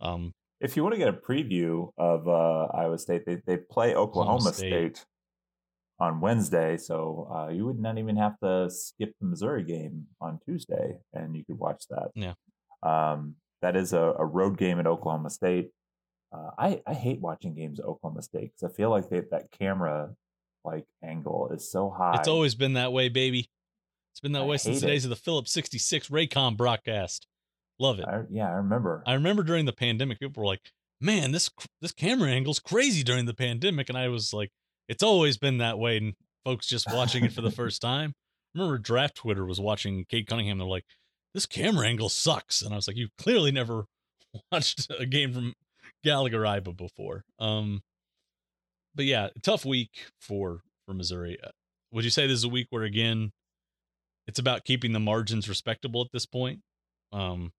[0.00, 3.94] Um, if you want to get a preview of uh, Iowa State, they, they play
[3.94, 4.96] Oklahoma State.
[4.96, 5.06] State.
[6.00, 10.38] On Wednesday, so uh, you would not even have to skip the Missouri game on
[10.44, 12.10] Tuesday, and you could watch that.
[12.14, 12.34] Yeah,
[12.82, 15.70] um, that is a, a, road game at Oklahoma State.
[16.32, 19.50] Uh, I I hate watching games at Oklahoma State because I feel like they, that
[19.50, 20.10] camera
[20.64, 22.16] like angle is so high.
[22.18, 23.50] It's always been that way, baby.
[24.12, 27.26] It's been that I way since the days of the Phillips 66 Raycom broadcast.
[27.78, 28.06] Love it.
[28.06, 29.02] I, yeah, I remember.
[29.06, 33.26] I remember during the pandemic, people were like, "Man, this this camera angle's crazy during
[33.26, 34.50] the pandemic," and I was like,
[34.88, 36.14] "It's always been that way." And
[36.44, 38.14] folks just watching it for the first time.
[38.54, 40.58] I remember Draft Twitter was watching Cade Cunningham.
[40.58, 40.86] They're like,
[41.34, 43.84] "This camera angle sucks," and I was like, "You clearly never
[44.52, 45.54] watched a game from
[46.02, 47.82] Gallagher Iba before." Um,
[48.94, 51.38] but yeah, tough week for for Missouri.
[51.42, 51.50] Uh,
[51.92, 53.32] would you say this is a week where again,
[54.26, 56.60] it's about keeping the margins respectable at this point?
[57.12, 57.52] Um,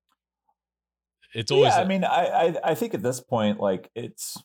[1.34, 1.74] it's always.
[1.74, 4.38] Yeah, I mean, I, I I think at this point, like it's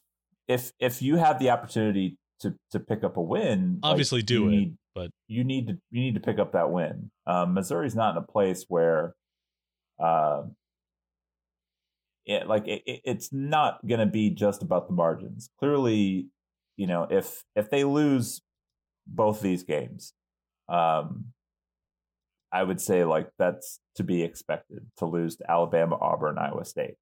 [0.49, 4.49] if if you have the opportunity to to pick up a win, obviously like, do
[4.49, 4.51] it.
[4.51, 7.11] Need, but you need to you need to pick up that win.
[7.27, 9.15] Um, Missouri's not in a place where,
[10.03, 10.43] uh,
[12.27, 15.51] it, like it, it's not going to be just about the margins.
[15.59, 16.29] Clearly,
[16.77, 18.43] you know, if if they lose
[19.07, 20.15] both these games,
[20.69, 21.27] um,
[22.53, 26.95] I would say like that's to be expected to lose to Alabama, Auburn, Iowa State.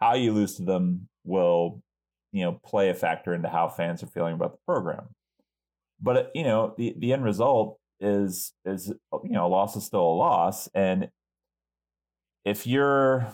[0.00, 1.82] How you lose to them will,
[2.32, 5.08] you know, play a factor into how fans are feeling about the program.
[6.00, 9.84] But uh, you know, the the end result is is you know, a loss is
[9.84, 11.10] still a loss, and
[12.44, 13.26] if you're,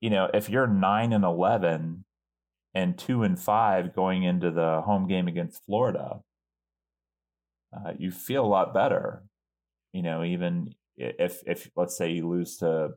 [0.00, 2.04] you know, if you're nine and eleven
[2.74, 6.20] and two and five going into the home game against Florida,
[7.72, 9.22] uh, you feel a lot better
[9.96, 12.90] you know, even if if let's say you lose to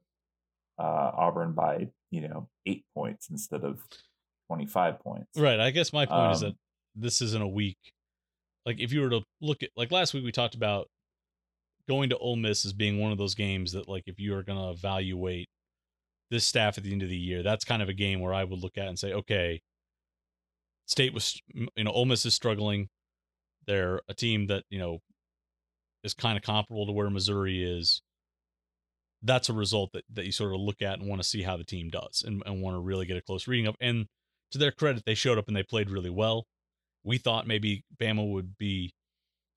[0.78, 3.80] uh, Auburn by you know eight points instead of
[4.50, 5.30] twenty five points.
[5.38, 5.60] Right.
[5.60, 6.58] I guess my point um, is that um
[6.96, 7.78] this isn't a week.
[8.66, 10.88] Like if you were to look at like last week we talked about
[11.88, 14.44] going to Ole Miss as being one of those games that like if you are
[14.44, 15.48] going to evaluate
[16.32, 18.44] this staff at the end of the year, that's kind of a game where I
[18.44, 19.62] would look at and say, okay,
[20.88, 22.90] State was you know Ole Miss is struggling.
[23.68, 25.00] They're a team that you know
[26.04, 28.02] is kind of comparable to where Missouri is,
[29.22, 31.58] that's a result that, that you sort of look at and want to see how
[31.58, 33.76] the team does and, and want to really get a close reading of.
[33.82, 34.08] And
[34.52, 36.46] to their credit, they showed up and they played really well.
[37.04, 38.94] We thought maybe Bama would be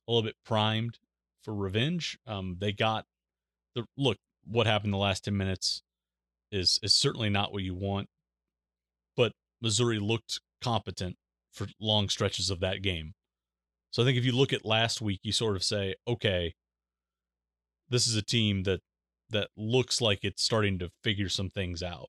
[0.07, 0.99] a little bit primed
[1.43, 2.19] for revenge.
[2.27, 3.05] Um, they got
[3.75, 4.19] the look.
[4.45, 5.83] What happened the last ten minutes
[6.51, 8.09] is is certainly not what you want,
[9.17, 11.17] but Missouri looked competent
[11.53, 13.15] for long stretches of that game.
[13.91, 16.55] So I think if you look at last week, you sort of say, okay,
[17.89, 18.81] this is a team that
[19.31, 22.09] that looks like it's starting to figure some things out.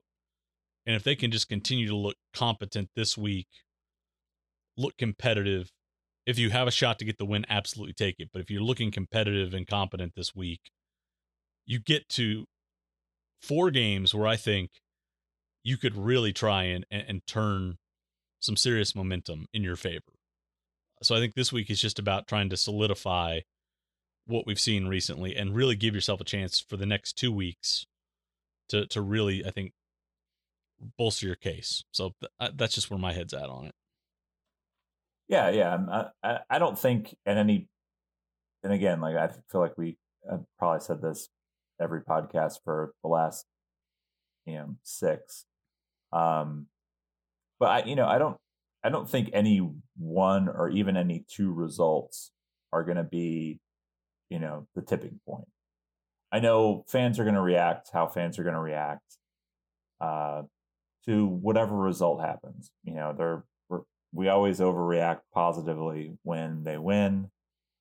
[0.85, 3.47] And if they can just continue to look competent this week,
[4.77, 5.71] look competitive,
[6.25, 8.29] if you have a shot to get the win, absolutely take it.
[8.31, 10.71] But if you're looking competitive and competent this week,
[11.65, 12.45] you get to
[13.41, 14.71] four games where I think
[15.63, 17.77] you could really try and, and, and turn
[18.39, 20.13] some serious momentum in your favor.
[21.01, 23.41] So I think this week is just about trying to solidify
[24.25, 27.85] what we've seen recently and really give yourself a chance for the next two weeks
[28.69, 29.73] to to really I think
[30.97, 31.83] bolster your case.
[31.91, 33.75] So th- uh, that's just where my head's at on it.
[35.27, 36.09] Yeah, yeah.
[36.23, 37.67] I, I don't think at any,
[38.63, 39.97] and again, like I feel like we
[40.31, 41.29] I probably said this
[41.81, 43.45] every podcast for the last,
[44.45, 45.45] you know, six.
[46.11, 46.67] Um,
[47.59, 48.37] but I, you know, I don't,
[48.83, 49.67] I don't think any
[49.97, 52.31] one or even any two results
[52.71, 53.59] are going to be,
[54.29, 55.47] you know, the tipping point.
[56.31, 59.03] I know fans are going to react how fans are going to react
[60.01, 60.43] uh,
[61.05, 62.71] to whatever result happens.
[62.83, 63.43] You know, they're
[64.13, 67.29] we always overreact positively when they win,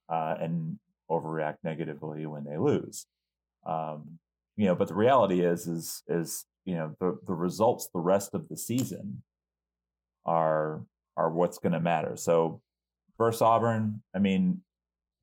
[0.09, 0.79] uh, and
[1.11, 3.07] overreact negatively when they lose.
[3.66, 4.18] Um,
[4.57, 8.35] you know, but the reality is, is, is you know, the the results the rest
[8.35, 9.23] of the season
[10.25, 10.83] are
[11.16, 12.16] are what's going to matter.
[12.16, 12.61] So,
[13.18, 14.62] versus Auburn, I mean,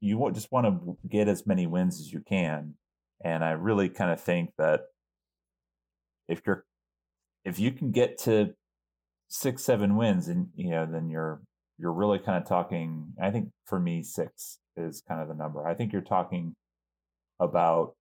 [0.02, 2.76] you just want to get as many wins as you can,
[3.24, 4.82] and I really kind of think that
[6.28, 6.66] if you're
[7.45, 8.53] if you can get to
[9.27, 11.41] six seven wins and you know then you're
[11.77, 15.67] you're really kind of talking i think for me six is kind of the number.
[15.67, 16.55] I think you're talking
[17.39, 17.95] about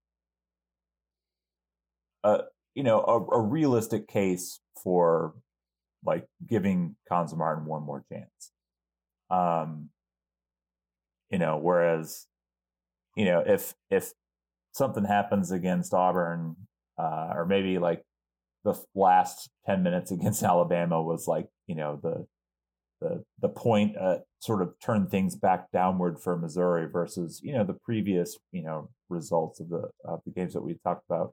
[2.25, 2.41] a
[2.75, 5.35] you know a, a realistic case for
[6.05, 8.53] like giving Cuonzo Martin one more chance.
[9.31, 9.91] Um
[11.31, 12.27] you know whereas
[13.17, 14.13] you know if if
[14.73, 16.57] something happens against auburn
[16.99, 18.03] uh or maybe like
[18.65, 22.27] the last 10 minutes against Alabama was like, you know, the
[23.01, 27.63] the the point uh, sort of turned things back downward for Missouri versus, you know,
[27.63, 31.33] the previous, you know, results of the of the games that we talked about.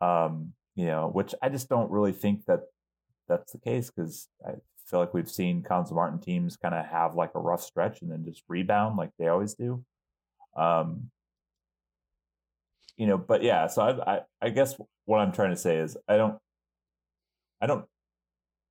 [0.00, 2.60] Um, you know, which I just don't really think that
[3.28, 4.52] that's the case because I
[4.86, 8.10] feel like we've seen Cuonzo Martin teams kind of have like a rough stretch and
[8.10, 9.84] then just rebound like they always do.
[10.56, 11.10] Um,
[12.96, 15.96] you know, but yeah, so I, I, I guess what I'm trying to say is
[16.08, 16.38] I don't
[17.60, 17.84] I don't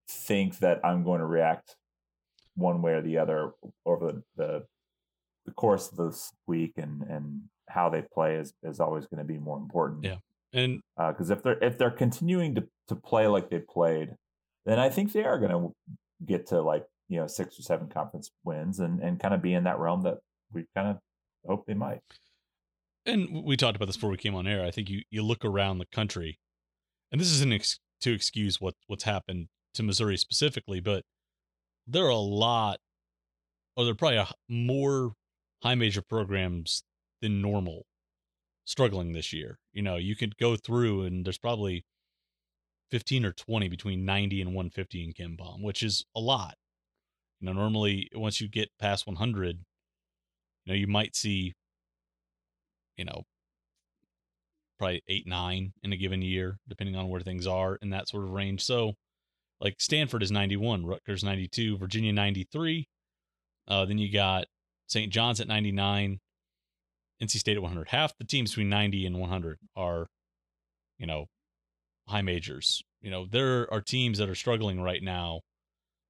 [0.09, 1.75] think that I'm going to react
[2.55, 3.51] one way or the other
[3.85, 4.63] over the, the,
[5.45, 9.23] the course of this week and and how they play is is always going to
[9.23, 10.03] be more important.
[10.03, 10.17] Yeah,
[10.53, 14.15] and because uh, if they're if they're continuing to to play like they played,
[14.65, 15.73] then I think they are going to
[16.25, 19.53] get to like you know six or seven conference wins and and kind of be
[19.53, 20.17] in that realm that
[20.53, 20.97] we kind of
[21.45, 21.99] hope they might.
[23.05, 24.65] And we talked about this before we came on air.
[24.65, 26.39] I think you you look around the country,
[27.11, 31.03] and this is an ex- to excuse what what's happened to Missouri specifically, but
[31.85, 32.79] there are a lot,
[33.75, 35.13] or there are probably a, more
[35.63, 36.83] high major programs
[37.21, 37.85] than normal
[38.65, 39.57] struggling this year.
[39.73, 41.85] You know, you could go through and there's probably
[42.91, 46.55] 15 or 20 between 90 and 150 in KenPom, which is a lot.
[47.39, 49.63] You know, normally once you get past 100, you
[50.65, 51.53] know, you might see,
[52.97, 53.23] you know,
[54.77, 58.23] probably eight, nine in a given year, depending on where things are in that sort
[58.23, 58.63] of range.
[58.63, 58.93] So,
[59.59, 62.87] like Stanford is 91, Rutgers 92, Virginia 93.
[63.67, 64.45] Uh, then you got
[64.87, 65.11] St.
[65.11, 66.19] John's at 99,
[67.21, 67.89] NC State at 100.
[67.89, 70.07] Half the teams between 90 and 100 are,
[70.97, 71.25] you know,
[72.07, 72.81] high majors.
[73.01, 75.41] You know, there are teams that are struggling right now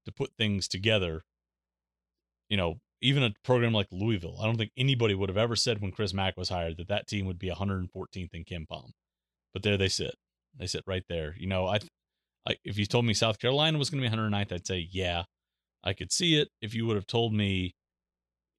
[0.06, 1.24] to put things together.
[2.50, 5.82] You know, even a program like Louisville, I don't think anybody would have ever said
[5.82, 8.92] when Chris Mack was hired that that team would be 114th in KenPom.
[9.54, 10.16] But there they sit.
[10.58, 11.36] They sit right there.
[11.38, 11.80] You know, I,
[12.48, 15.24] I if you told me South Carolina was going to be 109th, I'd say yeah,
[15.84, 16.50] I could see it.
[16.62, 17.76] If you would have told me,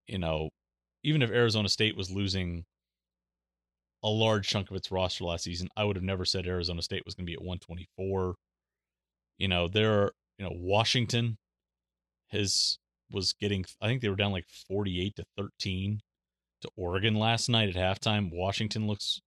[0.06, 0.50] you know,
[1.02, 2.64] even if Arizona State was losing
[4.02, 7.02] a large chunk of its roster last season, I would have never said Arizona State
[7.04, 8.34] was going to be at 124.
[9.38, 11.38] You know, there are, you know, Washington
[12.28, 12.78] has
[13.10, 16.00] was getting I think they were down like 48 to 13
[16.62, 18.30] to Oregon last night at halftime.
[18.32, 19.20] Washington looks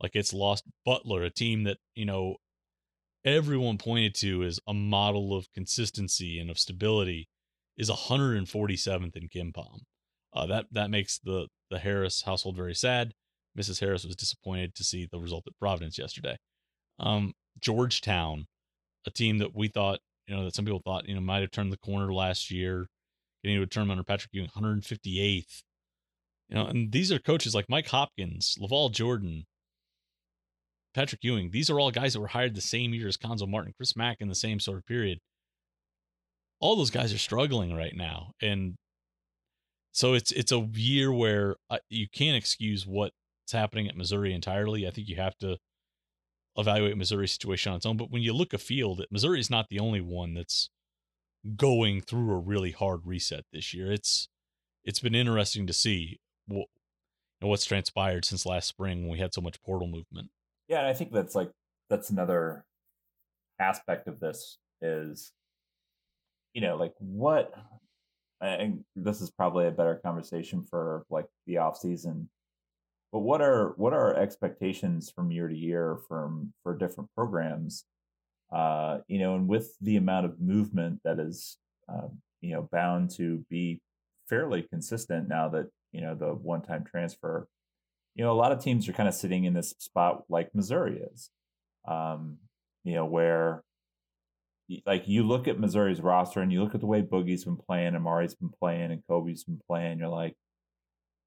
[0.00, 2.36] like it's lost Butler, a team that, you know,
[3.24, 7.28] everyone pointed to as a model of consistency and of stability
[7.76, 9.80] is 147th in KenPom.
[10.34, 13.12] Uh, that that makes the the Harris household very sad.
[13.58, 13.80] Mrs.
[13.80, 16.38] Harris was disappointed to see the result at Providence yesterday.
[16.98, 18.46] Um, Georgetown,
[19.06, 21.50] a team that we thought, you know, that some people thought, you know, might have
[21.50, 22.86] turned the corner last year,
[23.42, 25.62] getting to a tournament under Patrick Ewing, 158th.
[26.48, 29.46] You know, and these are coaches like Mike Hopkins, LaVall Jordan,
[30.94, 31.50] Patrick Ewing.
[31.50, 34.18] These are all guys that were hired the same year as Cuonzo Martin, Chris Mack
[34.20, 35.18] in the same sort of period.
[36.60, 38.76] All those guys are struggling right now, and
[39.92, 43.12] so it's it's a year where uh, you can't excuse what's
[43.52, 44.86] happening at Missouri entirely.
[44.86, 45.58] I think you have to
[46.56, 47.96] evaluate Missouri's situation on its own.
[47.96, 50.70] But when you look afield, Missouri is not the only one that's
[51.56, 53.90] going through a really hard reset this year.
[53.92, 54.28] It's
[54.84, 56.66] it's been interesting to see what,
[57.40, 60.30] what's transpired since last spring when we had so much portal movement.
[60.68, 61.50] Yeah, and I think that's like
[61.88, 62.64] that's another
[63.60, 65.32] aspect of this is
[66.54, 67.54] you know like what
[68.40, 72.28] and this is probably a better conversation for like the off season
[73.12, 77.84] but what are what are expectations from year to year from for different programs
[78.52, 82.08] uh you know and with the amount of movement that is uh,
[82.40, 83.80] you know bound to be
[84.28, 87.46] fairly consistent now that you know the one time transfer
[88.14, 91.00] you know a lot of teams are kind of sitting in this spot like missouri
[91.12, 91.30] is
[91.88, 92.36] um
[92.84, 93.62] you know where
[94.86, 97.94] like you look at Missouri's roster and you look at the way Boogie's been playing,
[97.94, 100.34] Amari's been playing, and Kobe's been playing, you're like,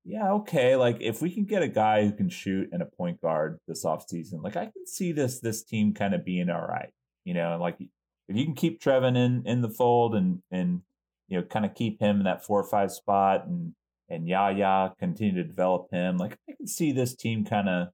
[0.03, 0.75] yeah, okay.
[0.75, 3.83] Like if we can get a guy who can shoot and a point guard this
[3.83, 6.91] offseason, like I can see this this team kind of being all right.
[7.25, 10.81] You know, like if you can keep Trevon in in the fold and and
[11.27, 13.73] you know kind of keep him in that four or five spot and
[14.07, 17.87] and Yaya continue to develop him, like I can see this team kind of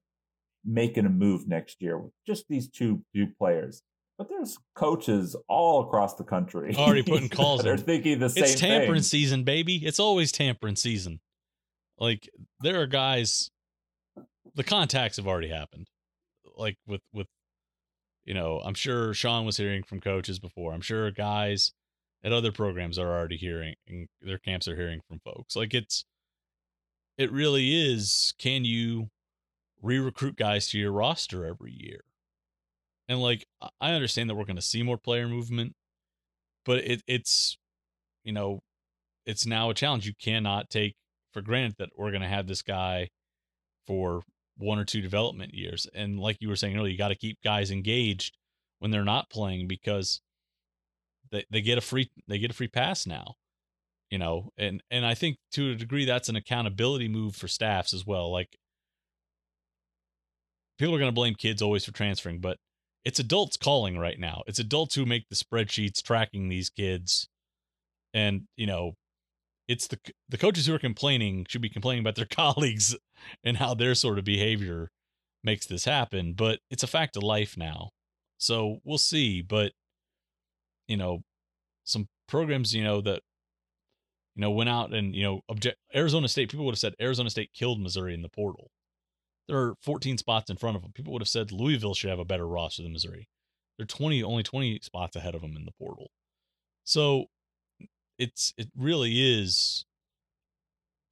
[0.64, 3.82] making a move next year with just these two two players.
[4.18, 7.62] But there's coaches all across the country already putting calls.
[7.62, 8.44] They're thinking the same.
[8.44, 8.52] Thing.
[8.52, 9.02] It's tampering thing.
[9.02, 9.76] season, baby.
[9.76, 11.20] It's always tampering season.
[11.98, 12.28] Like
[12.60, 13.50] there are guys.
[14.54, 15.88] The contacts have already happened.
[16.56, 17.26] Like with with,
[18.24, 20.72] you know, I'm sure Sean was hearing from coaches before.
[20.72, 21.72] I'm sure guys
[22.24, 23.74] at other programs are already hearing.
[23.88, 25.56] And their camps are hearing from folks.
[25.56, 26.04] Like it's.
[27.18, 28.32] It really is.
[28.38, 29.10] Can you
[29.82, 32.00] re-recruit guys to your roster every year?
[33.06, 33.46] And like
[33.80, 35.74] I understand that we're going to see more player movement,
[36.64, 37.58] but it it's
[38.24, 38.60] you know,
[39.26, 40.06] it's now a challenge.
[40.06, 40.94] You cannot take
[41.32, 43.08] for granted that we're going to have this guy
[43.86, 44.22] for
[44.56, 45.86] one or two development years.
[45.94, 48.36] And like you were saying earlier, you got to keep guys engaged
[48.78, 50.20] when they're not playing because
[51.30, 53.34] they they get a free they get a free pass now.
[54.10, 57.94] You know, and and I think to a degree that's an accountability move for staffs
[57.94, 58.30] as well.
[58.30, 58.58] Like
[60.78, 62.58] people are going to blame kids always for transferring, but
[63.04, 64.42] it's adults calling right now.
[64.46, 67.28] It's adults who make the spreadsheets tracking these kids.
[68.14, 68.92] And, you know,
[69.68, 69.98] it's the
[70.28, 72.96] the coaches who are complaining should be complaining about their colleagues
[73.44, 74.90] and how their sort of behavior
[75.44, 77.90] makes this happen, but it's a fact of life now.
[78.38, 79.72] So we'll see, but
[80.88, 81.22] you know,
[81.84, 83.22] some programs, you know, that
[84.34, 87.30] you know, went out and, you know, object Arizona State, people would have said Arizona
[87.30, 88.70] State killed Missouri in the portal.
[89.48, 90.92] There are 14 spots in front of them.
[90.92, 93.28] People would have said Louisville should have a better roster than Missouri.
[93.76, 96.10] They're 20, only 20 spots ahead of them in the portal.
[96.84, 97.26] So
[98.18, 99.84] it's it really is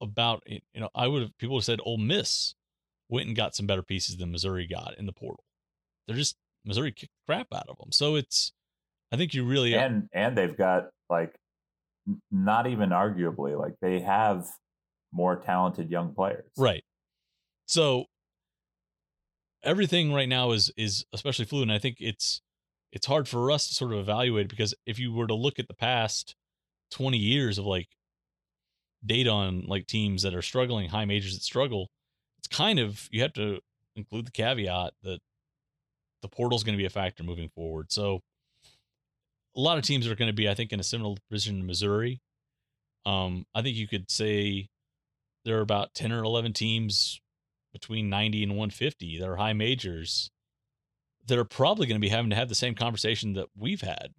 [0.01, 0.63] about it.
[0.73, 2.55] you know I would have people have said Ole Miss
[3.09, 5.43] went and got some better pieces than Missouri got in the portal.
[6.07, 7.91] They're just Missouri kicked crap out of them.
[7.91, 8.53] So it's
[9.11, 11.35] I think you really and and they've got like
[12.31, 14.47] not even arguably like they have
[15.11, 16.49] more talented young players.
[16.57, 16.83] Right.
[17.65, 18.05] So
[19.63, 22.41] everything right now is is especially fluid and I think it's
[22.91, 25.67] it's hard for us to sort of evaluate because if you were to look at
[25.67, 26.35] the past
[26.91, 27.87] 20 years of like
[29.05, 31.89] data on like teams that are struggling, high majors that struggle,
[32.39, 33.59] it's kind of you have to
[33.95, 35.19] include the caveat that
[36.21, 37.91] the portal is going to be a factor moving forward.
[37.91, 38.21] So
[39.55, 41.65] a lot of teams are going to be, I think, in a similar position in
[41.65, 42.21] Missouri.
[43.05, 44.69] Um, I think you could say
[45.43, 47.19] there are about 10 or 11 teams
[47.73, 50.29] between 90 and 150 that are high majors
[51.27, 54.09] that are probably going to be having to have the same conversation that we've had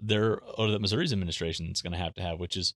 [0.00, 2.74] there or that Missouri's administration is going to have to have, which is,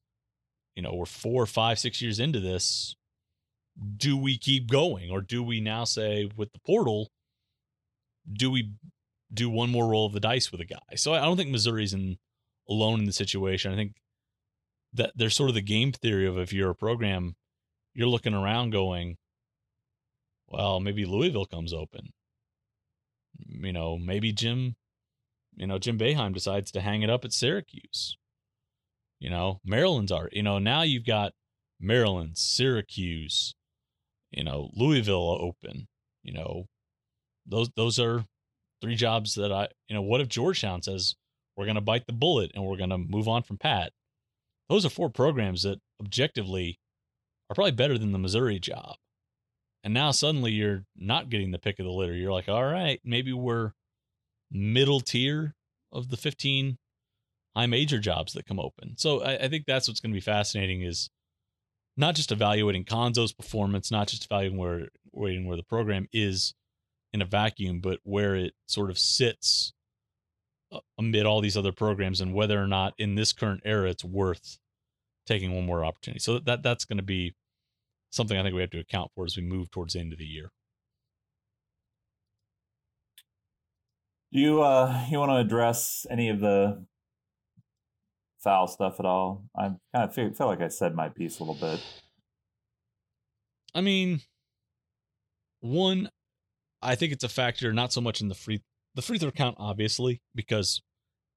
[0.77, 2.95] you know, we're four, five, six years into this.
[3.97, 7.11] Do we keep going, or do we now say with the portal,
[8.33, 8.71] do we
[9.33, 10.95] do one more roll of the dice with a guy?
[10.97, 12.19] So I don't think Missouri's in
[12.69, 13.73] alone in the situation.
[13.73, 13.97] I think
[14.95, 17.35] that there's sort of the game theory of if you're a program,
[17.93, 19.17] you're looking around going,
[20.49, 22.13] well, maybe Louisville comes open.
[23.39, 24.77] You know, maybe Jim
[25.57, 28.17] you know, Jim Boeheim decides to hang it up at Syracuse.
[29.19, 30.33] You know, Maryland's art.
[30.35, 31.33] You know, now you've got
[31.81, 33.55] Maryland, Syracuse,
[34.31, 35.89] you know, Louisville open.
[36.23, 36.67] You know,
[37.47, 38.25] those those are
[38.83, 41.15] three jobs that I you know, what if Georgetown says
[41.57, 43.93] we're gonna bite the bullet and we're gonna move on from Pat?
[44.69, 46.79] Those are four programs that objectively
[47.49, 48.97] are probably better than the Missouri job.
[49.85, 52.15] And now suddenly you're not getting the pick of the litter.
[52.15, 53.73] You're like, all right, maybe we're
[54.51, 55.55] middle tier
[55.93, 56.79] of the 15
[57.57, 58.97] high major jobs that come open.
[58.99, 61.09] So I, I think that's what's going to be fascinating is
[61.97, 66.55] not just evaluating Cuonzo's performance, not just evaluating where, where the program is
[67.15, 69.73] in a vacuum, but where it sort of sits
[70.99, 74.59] amid all these other programs and whether or not in this current era it's worth
[75.25, 76.19] taking one more opportunity.
[76.19, 77.35] So that that's going to be
[78.11, 80.19] something I think we have to account for as we move towards the end of
[80.19, 80.51] the year.
[84.33, 86.85] Do you uh you want to address any of the
[88.47, 89.43] foul stuff at all?
[89.59, 91.83] I kind of feel, feel like I said my piece a little bit.
[93.75, 94.21] I mean,
[95.59, 96.11] one,
[96.81, 98.63] I think it's a factor not so much in the free
[98.95, 100.81] the free throw count, obviously, because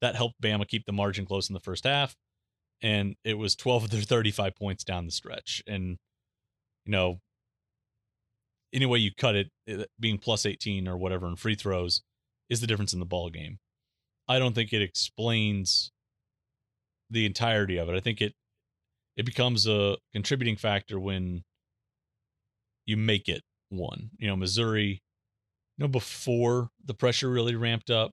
[0.02, 2.16] that helped Bama keep the margin close in the first half,
[2.82, 5.98] and it was twelve of their thirty five points down the stretch, and
[6.86, 7.20] you know,
[8.72, 12.04] any way you cut it, it, being plus eighteen or whatever in free throws
[12.52, 13.58] is the difference in the ball game.
[14.28, 15.92] I don't think it explains
[17.10, 17.96] the entirety of it.
[17.96, 18.34] I think it
[19.16, 21.44] it becomes a contributing factor when
[22.86, 24.12] you make it one.
[24.18, 25.02] You know, Missouri
[25.80, 28.12] you know, before the pressure really ramped up,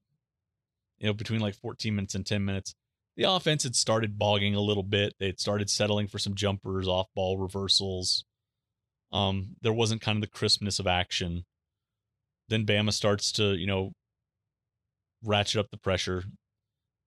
[0.99, 2.77] you know, between like 14 minutes and 10 minutes,
[3.17, 5.15] the offense had started bogging a little bit.
[5.19, 8.25] They had started settling for some jumpers, off ball reversals.
[9.11, 11.45] Um, there wasn't kind of the crispness of action.
[12.49, 13.93] Then Bama starts to, you know,
[15.25, 16.23] ratchet up the pressure.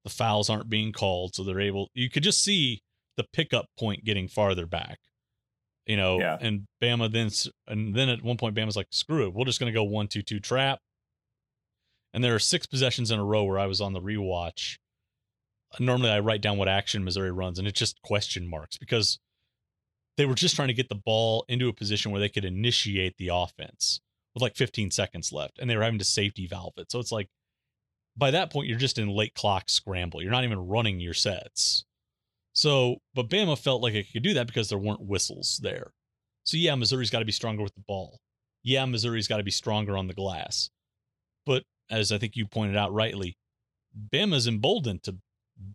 [0.10, 1.90] The fouls aren't being called, so they're able.
[1.94, 2.82] You could just see
[3.18, 5.00] the pickup point getting farther back
[5.90, 6.38] you know, yeah.
[6.40, 7.32] and Bama then
[7.68, 10.22] and then at one point Bama's like, screw it, we're just gonna go one two
[10.22, 10.80] two trap.
[12.14, 14.78] And there are six possessions in a row where I was on the rewatch.
[15.80, 19.18] Normally I write down what action Missouri runs, and it's just question marks because
[20.16, 23.18] they were just trying to get the ball into a position where they could initiate
[23.18, 24.00] the offense
[24.36, 26.92] with like 15 seconds left, and they were having to safety valve it.
[26.92, 27.30] So it's like
[28.20, 30.22] by that point you're just in late clock scramble.
[30.22, 31.86] You're not even running your sets.
[32.54, 35.92] So, but Bama felt like it could do that because there weren't whistles there.
[36.44, 38.20] So, yeah, Missouri's got to be stronger with the ball.
[38.64, 40.70] Yeah, Missouri's got to be stronger on the glass.
[41.46, 43.38] But as I think you pointed out rightly,
[44.14, 45.18] Bama's emboldened to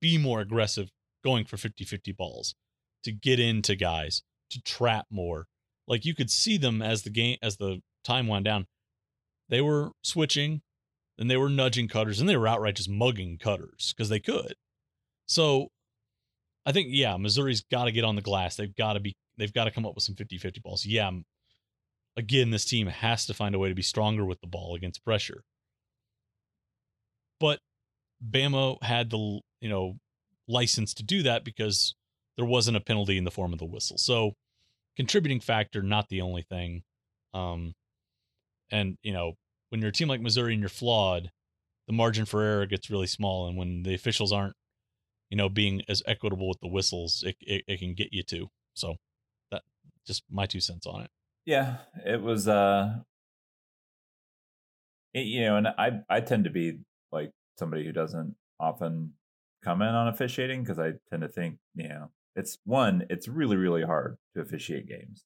[0.00, 0.90] be more aggressive
[1.24, 2.54] going for 50 50 balls,
[3.02, 5.46] to get into guys, to trap more.
[5.86, 8.66] Like you could see them as the game, as the time wound down.
[9.48, 10.62] They were switching,
[11.18, 14.54] and they were nudging cutters, and they were outright just mugging cutters because they could.
[15.26, 15.68] So
[16.66, 18.56] I think yeah, Missouri's got to get on the glass.
[18.56, 20.86] They've got to be they've got to come up with some 50-50 balls.
[20.86, 21.10] Yeah,
[22.16, 25.04] again, this team has to find a way to be stronger with the ball against
[25.04, 25.42] pressure.
[27.40, 27.60] But
[28.26, 29.98] Bama had the you know
[30.48, 31.94] license to do that because
[32.36, 33.98] there wasn't a penalty in the form of the whistle.
[33.98, 34.32] So
[34.96, 36.82] contributing factor, not the only thing.
[37.32, 37.74] Um,
[38.70, 39.34] and you know
[39.74, 41.32] when you're a team like Missouri and you're flawed,
[41.88, 44.54] the margin for error gets really small, and when the officials aren't
[45.34, 48.46] you know, being as equitable with the whistles it, it, it can get you to.
[48.74, 48.94] So
[49.50, 49.62] that
[50.06, 51.10] just my two cents on it.
[51.44, 53.00] Yeah, it was uh
[55.12, 56.78] it, you know, and I I tend to be
[57.10, 59.14] like somebody who doesn't often
[59.64, 63.82] comment on officiating because I tend to think, you know, it's one, it's really really
[63.82, 65.24] hard to officiate games.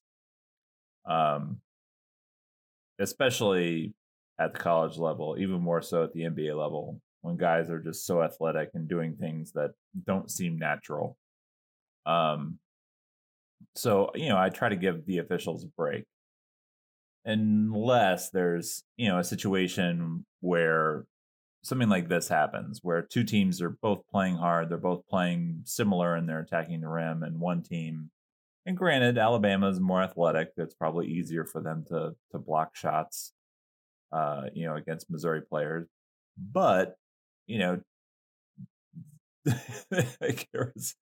[1.05, 1.61] Um
[2.97, 3.93] especially
[4.39, 8.05] at the college level, even more so at the NBA level when guys are just
[8.05, 9.71] so athletic and doing things that
[10.05, 11.17] don't seem natural.
[12.05, 12.59] Um,
[13.75, 16.05] so you know, I try to give the officials a break,
[17.25, 21.05] unless there's you know a situation where
[21.61, 26.15] something like this happens, where two teams are both playing hard, they're both playing similar,
[26.15, 28.11] and they're attacking the rim, and one team.
[28.65, 30.49] And granted, Alabama is more athletic.
[30.57, 33.33] It's probably easier for them to to block shots,
[34.11, 35.87] uh, you know, against Missouri players.
[36.37, 36.95] But
[37.47, 37.81] you know,
[40.21, 40.95] like was,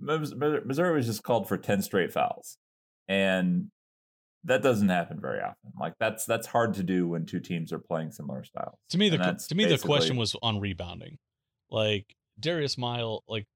[0.00, 2.58] Missouri was just called for 10 straight fouls.
[3.08, 3.70] And
[4.44, 5.72] that doesn't happen very often.
[5.78, 8.78] Like that's that's hard to do when two teams are playing similar styles.
[8.90, 9.18] To me, the
[9.48, 11.18] to me the question was on rebounding.
[11.70, 13.46] Like Darius Mile, like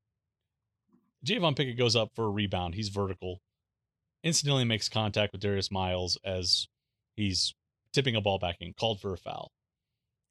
[1.24, 2.74] Javon Pickett goes up for a rebound.
[2.74, 3.40] He's vertical,
[4.24, 6.66] incidentally makes contact with Darius Miles as
[7.14, 7.54] he's
[7.92, 9.50] tipping a ball back in, called for a foul.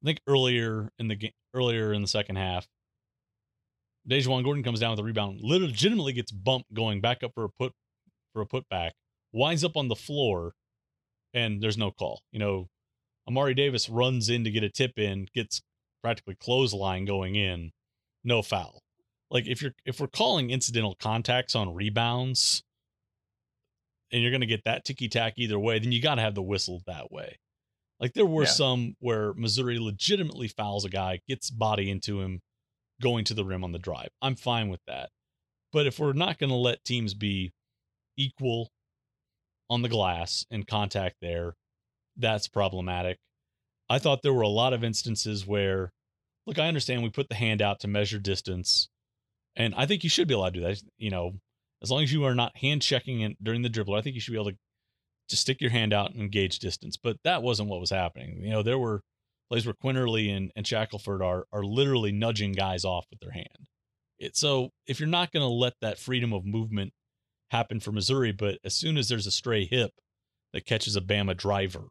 [0.02, 2.68] I think earlier in the game, earlier in the second half,
[4.10, 7.50] DaJuan Gordon comes down with a rebound, legitimately gets bumped going back up for a
[7.50, 7.74] put
[8.34, 8.92] for a putback,
[9.32, 10.54] winds up on the floor,
[11.34, 12.22] and there's no call.
[12.32, 12.70] You know,
[13.28, 15.62] Amari Davis runs in to get a tip in, gets
[16.02, 17.72] practically clothesline going in,
[18.24, 18.82] no foul.
[19.30, 22.64] Like if you're if we're calling incidental contacts on rebounds,
[24.12, 26.42] and you're gonna get that ticky tack either way, then you got to have the
[26.42, 27.38] whistle that way.
[28.00, 28.50] Like there were yeah.
[28.50, 32.42] some where Missouri legitimately fouls a guy, gets body into him,
[33.02, 34.10] going to the rim on the drive.
[34.22, 35.10] I'm fine with that.
[35.72, 37.54] But if we're not going to let teams be
[38.18, 38.72] equal
[39.70, 41.56] on the glass and contact there,
[42.18, 43.18] that's problematic.
[43.90, 45.92] I thought there were a lot of instances where,
[46.46, 48.90] look, I understand we put the hand out to measure distance,
[49.56, 50.82] and I think you should be allowed to do that.
[50.98, 51.34] You know,
[51.82, 54.22] as long as you are not hand checking it during the dribble, I think you
[54.22, 54.58] should be able to
[55.30, 56.98] just stick your hand out and gauge distance.
[56.98, 58.44] But that wasn't what was happening.
[58.44, 59.02] You know, there were
[59.50, 63.70] plays where Quinerly and, and Shackelford are are literally nudging guys off with their hand.
[64.18, 66.94] It, so if you're not going to let that freedom of movement
[67.52, 69.92] happen for Missouri, but as soon as there's a stray hip
[70.54, 71.86] that catches a Bama driver,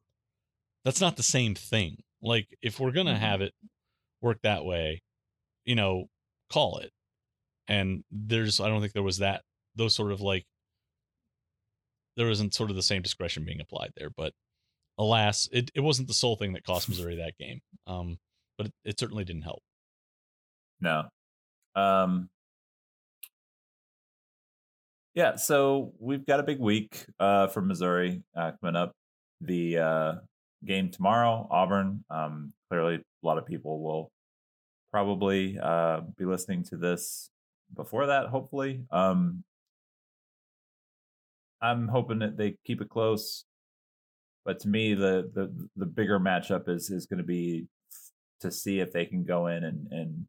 [0.84, 2.02] that's not the same thing.
[2.20, 3.22] Like if we're going to mm-hmm.
[3.22, 3.54] have it
[4.20, 5.02] work that way,
[5.64, 6.06] you know,
[6.50, 6.92] call it.
[7.66, 9.42] And there's I don't think there was that
[9.76, 10.44] those sort of like
[12.18, 14.34] there wasn't sort of the same discretion being applied there, but
[14.98, 17.60] alas, it, it wasn't the sole thing that cost Missouri that game.
[17.86, 18.18] Um,
[18.58, 19.62] but it, it certainly didn't help.
[20.80, 21.04] No.
[21.76, 22.28] Um,
[25.14, 28.92] yeah, so we've got a big week uh, for Missouri uh, coming up.
[29.40, 30.12] The uh,
[30.64, 32.04] game tomorrow, Auburn.
[32.10, 34.10] Um, clearly, a lot of people will
[34.90, 37.30] probably uh, be listening to this
[37.74, 38.26] before that.
[38.26, 39.44] Hopefully, um,
[41.60, 43.44] I'm hoping that they keep it close.
[44.44, 47.66] But to me, the the the bigger matchup is is going to be
[48.40, 50.26] to see if they can go in and and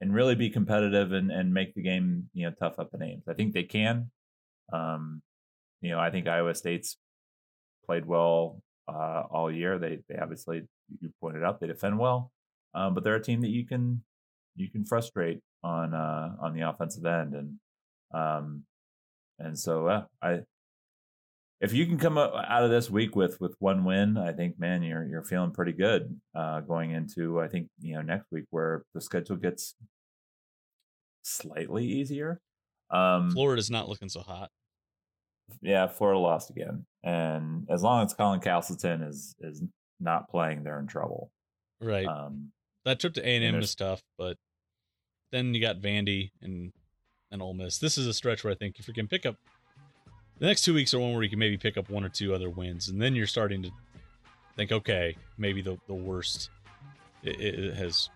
[0.00, 3.24] and really be competitive and and make the game you know tough up in Ames.
[3.28, 4.10] I think they can.
[4.72, 5.22] Um,
[5.80, 6.96] you know, I think Iowa State's
[7.86, 9.78] played well uh, all year.
[9.78, 10.62] They they obviously
[11.00, 12.30] you pointed out they defend well,
[12.74, 14.02] um, but they're a team that you can
[14.56, 17.58] you can frustrate on uh, on the offensive end and
[18.12, 18.64] um,
[19.40, 20.40] and so uh, I
[21.60, 24.82] if you can come out of this week with with one win, I think man,
[24.82, 28.84] you're you're feeling pretty good uh, going into I think you know next week where
[28.94, 29.74] the schedule gets
[31.22, 32.40] slightly easier.
[32.90, 34.50] Um, Florida's not looking so hot.
[35.60, 39.62] Yeah, Florida lost again, and as long as Colin Castleton is is
[39.98, 41.30] not playing, they're in trouble.
[41.80, 42.06] Right.
[42.06, 42.52] Um,
[42.84, 44.38] that trip to A and M is tough, but
[45.32, 46.72] then you got Vandy and
[47.30, 47.78] and Ole Miss.
[47.78, 49.36] This is a stretch where I think if you can pick up
[50.38, 52.34] the next two weeks are one where you can maybe pick up one or two
[52.34, 53.70] other wins, and then you're starting to
[54.56, 56.50] think, okay, maybe the the worst
[57.22, 58.08] it, it has.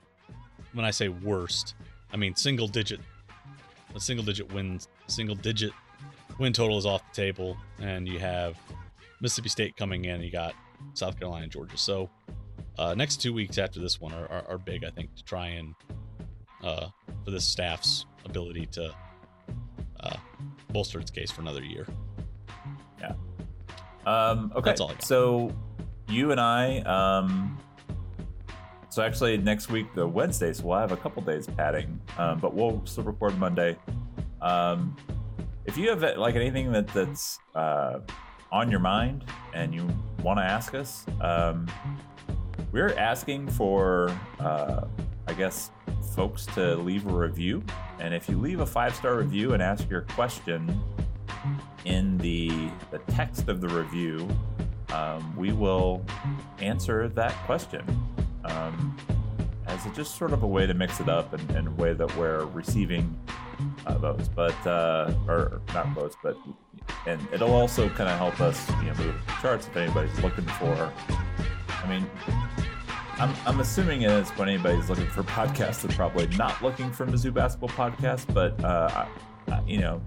[0.73, 1.75] When I say worst,
[2.13, 3.01] I mean single digit,
[3.95, 5.73] a single digit win, single digit
[6.39, 8.57] win total is off the table, and you have
[9.21, 10.23] Mississippi State coming in.
[10.23, 10.55] You got
[10.95, 11.77] South Carolina, Georgia.
[11.77, 12.09] So
[12.79, 15.49] uh, next two weeks after this one are, are, are big, I think, to try
[15.49, 15.75] and
[16.63, 16.89] uh,
[17.25, 18.95] for this staff's ability to
[20.05, 20.17] uh,
[20.71, 21.87] bolster its case for another year.
[23.01, 23.13] Yeah.
[24.07, 24.75] Um, okay.
[25.01, 25.51] So
[26.09, 27.59] you and I, um,
[28.91, 32.55] so actually next week, the Wednesday, so we'll have a couple days padding, um, but
[32.55, 33.77] we'll still record Monday.
[34.41, 34.97] Um,
[35.65, 38.01] if you have like anything that that's uh,
[38.53, 39.25] on your mind
[39.55, 39.89] and you
[40.23, 41.67] want to ask us, um,
[42.71, 44.85] we're asking for, uh,
[45.27, 45.71] I guess,
[46.15, 47.63] folks to leave a review.
[47.99, 50.81] And if you leave a five star review and ask your question
[51.85, 54.29] in the, the text of the review,
[54.93, 56.05] um, we will
[56.61, 57.85] answer that question
[58.45, 58.97] um,
[59.67, 61.93] as a, just sort of a way to mix it up and, and a way
[61.93, 63.19] that we're receiving
[63.87, 66.37] uh, votes, but uh, or not votes, but
[67.07, 70.93] and it'll also kind of help us you know move charts if anybody's looking for.
[71.69, 72.07] I mean,
[73.19, 77.07] I'm, I'm assuming it is when anybody's looking for podcasts, they're probably not looking for
[77.07, 79.07] Mizzou basketball podcast, but uh,
[79.67, 80.03] you know,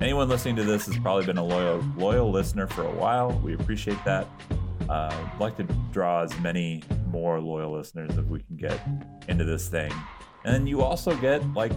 [0.00, 3.32] anyone listening to this has probably been a loyal loyal listener for a while.
[3.40, 4.26] We appreciate that.
[4.88, 8.80] Uh, I'd like to draw as many more loyal listeners as we can get
[9.28, 9.92] into this thing,
[10.44, 11.72] and then you also get like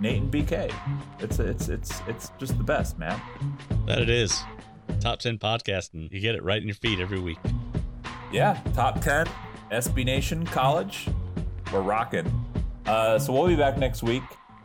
[0.00, 0.72] Nate and BK.
[1.18, 3.20] It's it's it's it's just the best, man.
[3.86, 4.42] That it is.
[5.00, 7.38] Top ten podcast, and you get it right in your feed every week.
[8.36, 9.26] Yeah, top ten
[9.72, 11.08] SB Nation College.
[11.72, 12.30] We're rocking.
[12.84, 14.22] Uh, so we'll be back next week.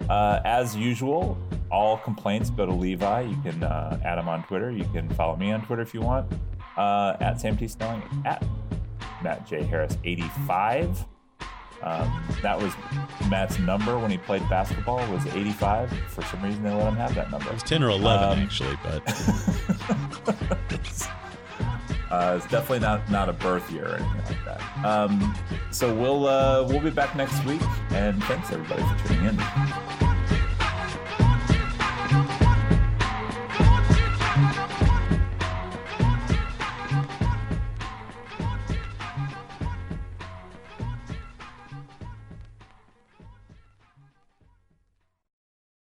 [0.09, 1.37] Uh, as usual,
[1.71, 3.21] all complaints go to Levi.
[3.21, 4.71] You can uh, add him on Twitter.
[4.71, 6.29] You can follow me on Twitter if you want.
[6.75, 7.65] Uh, at Sam T.
[7.65, 8.45] Snelling, at
[9.23, 9.63] Matt J.
[9.63, 11.05] Harris 85.
[11.81, 12.73] Um, that was
[13.29, 15.89] Matt's number when he played basketball was 85.
[16.09, 17.47] For some reason, they let him have that number.
[17.47, 19.01] It was 10 or 11 um, actually, but
[22.11, 24.85] uh, it's, definitely not not a birth year or anything like that.
[24.85, 25.35] Um,
[25.71, 30.10] so we'll uh, we'll be back next week, and thanks everybody for tuning in.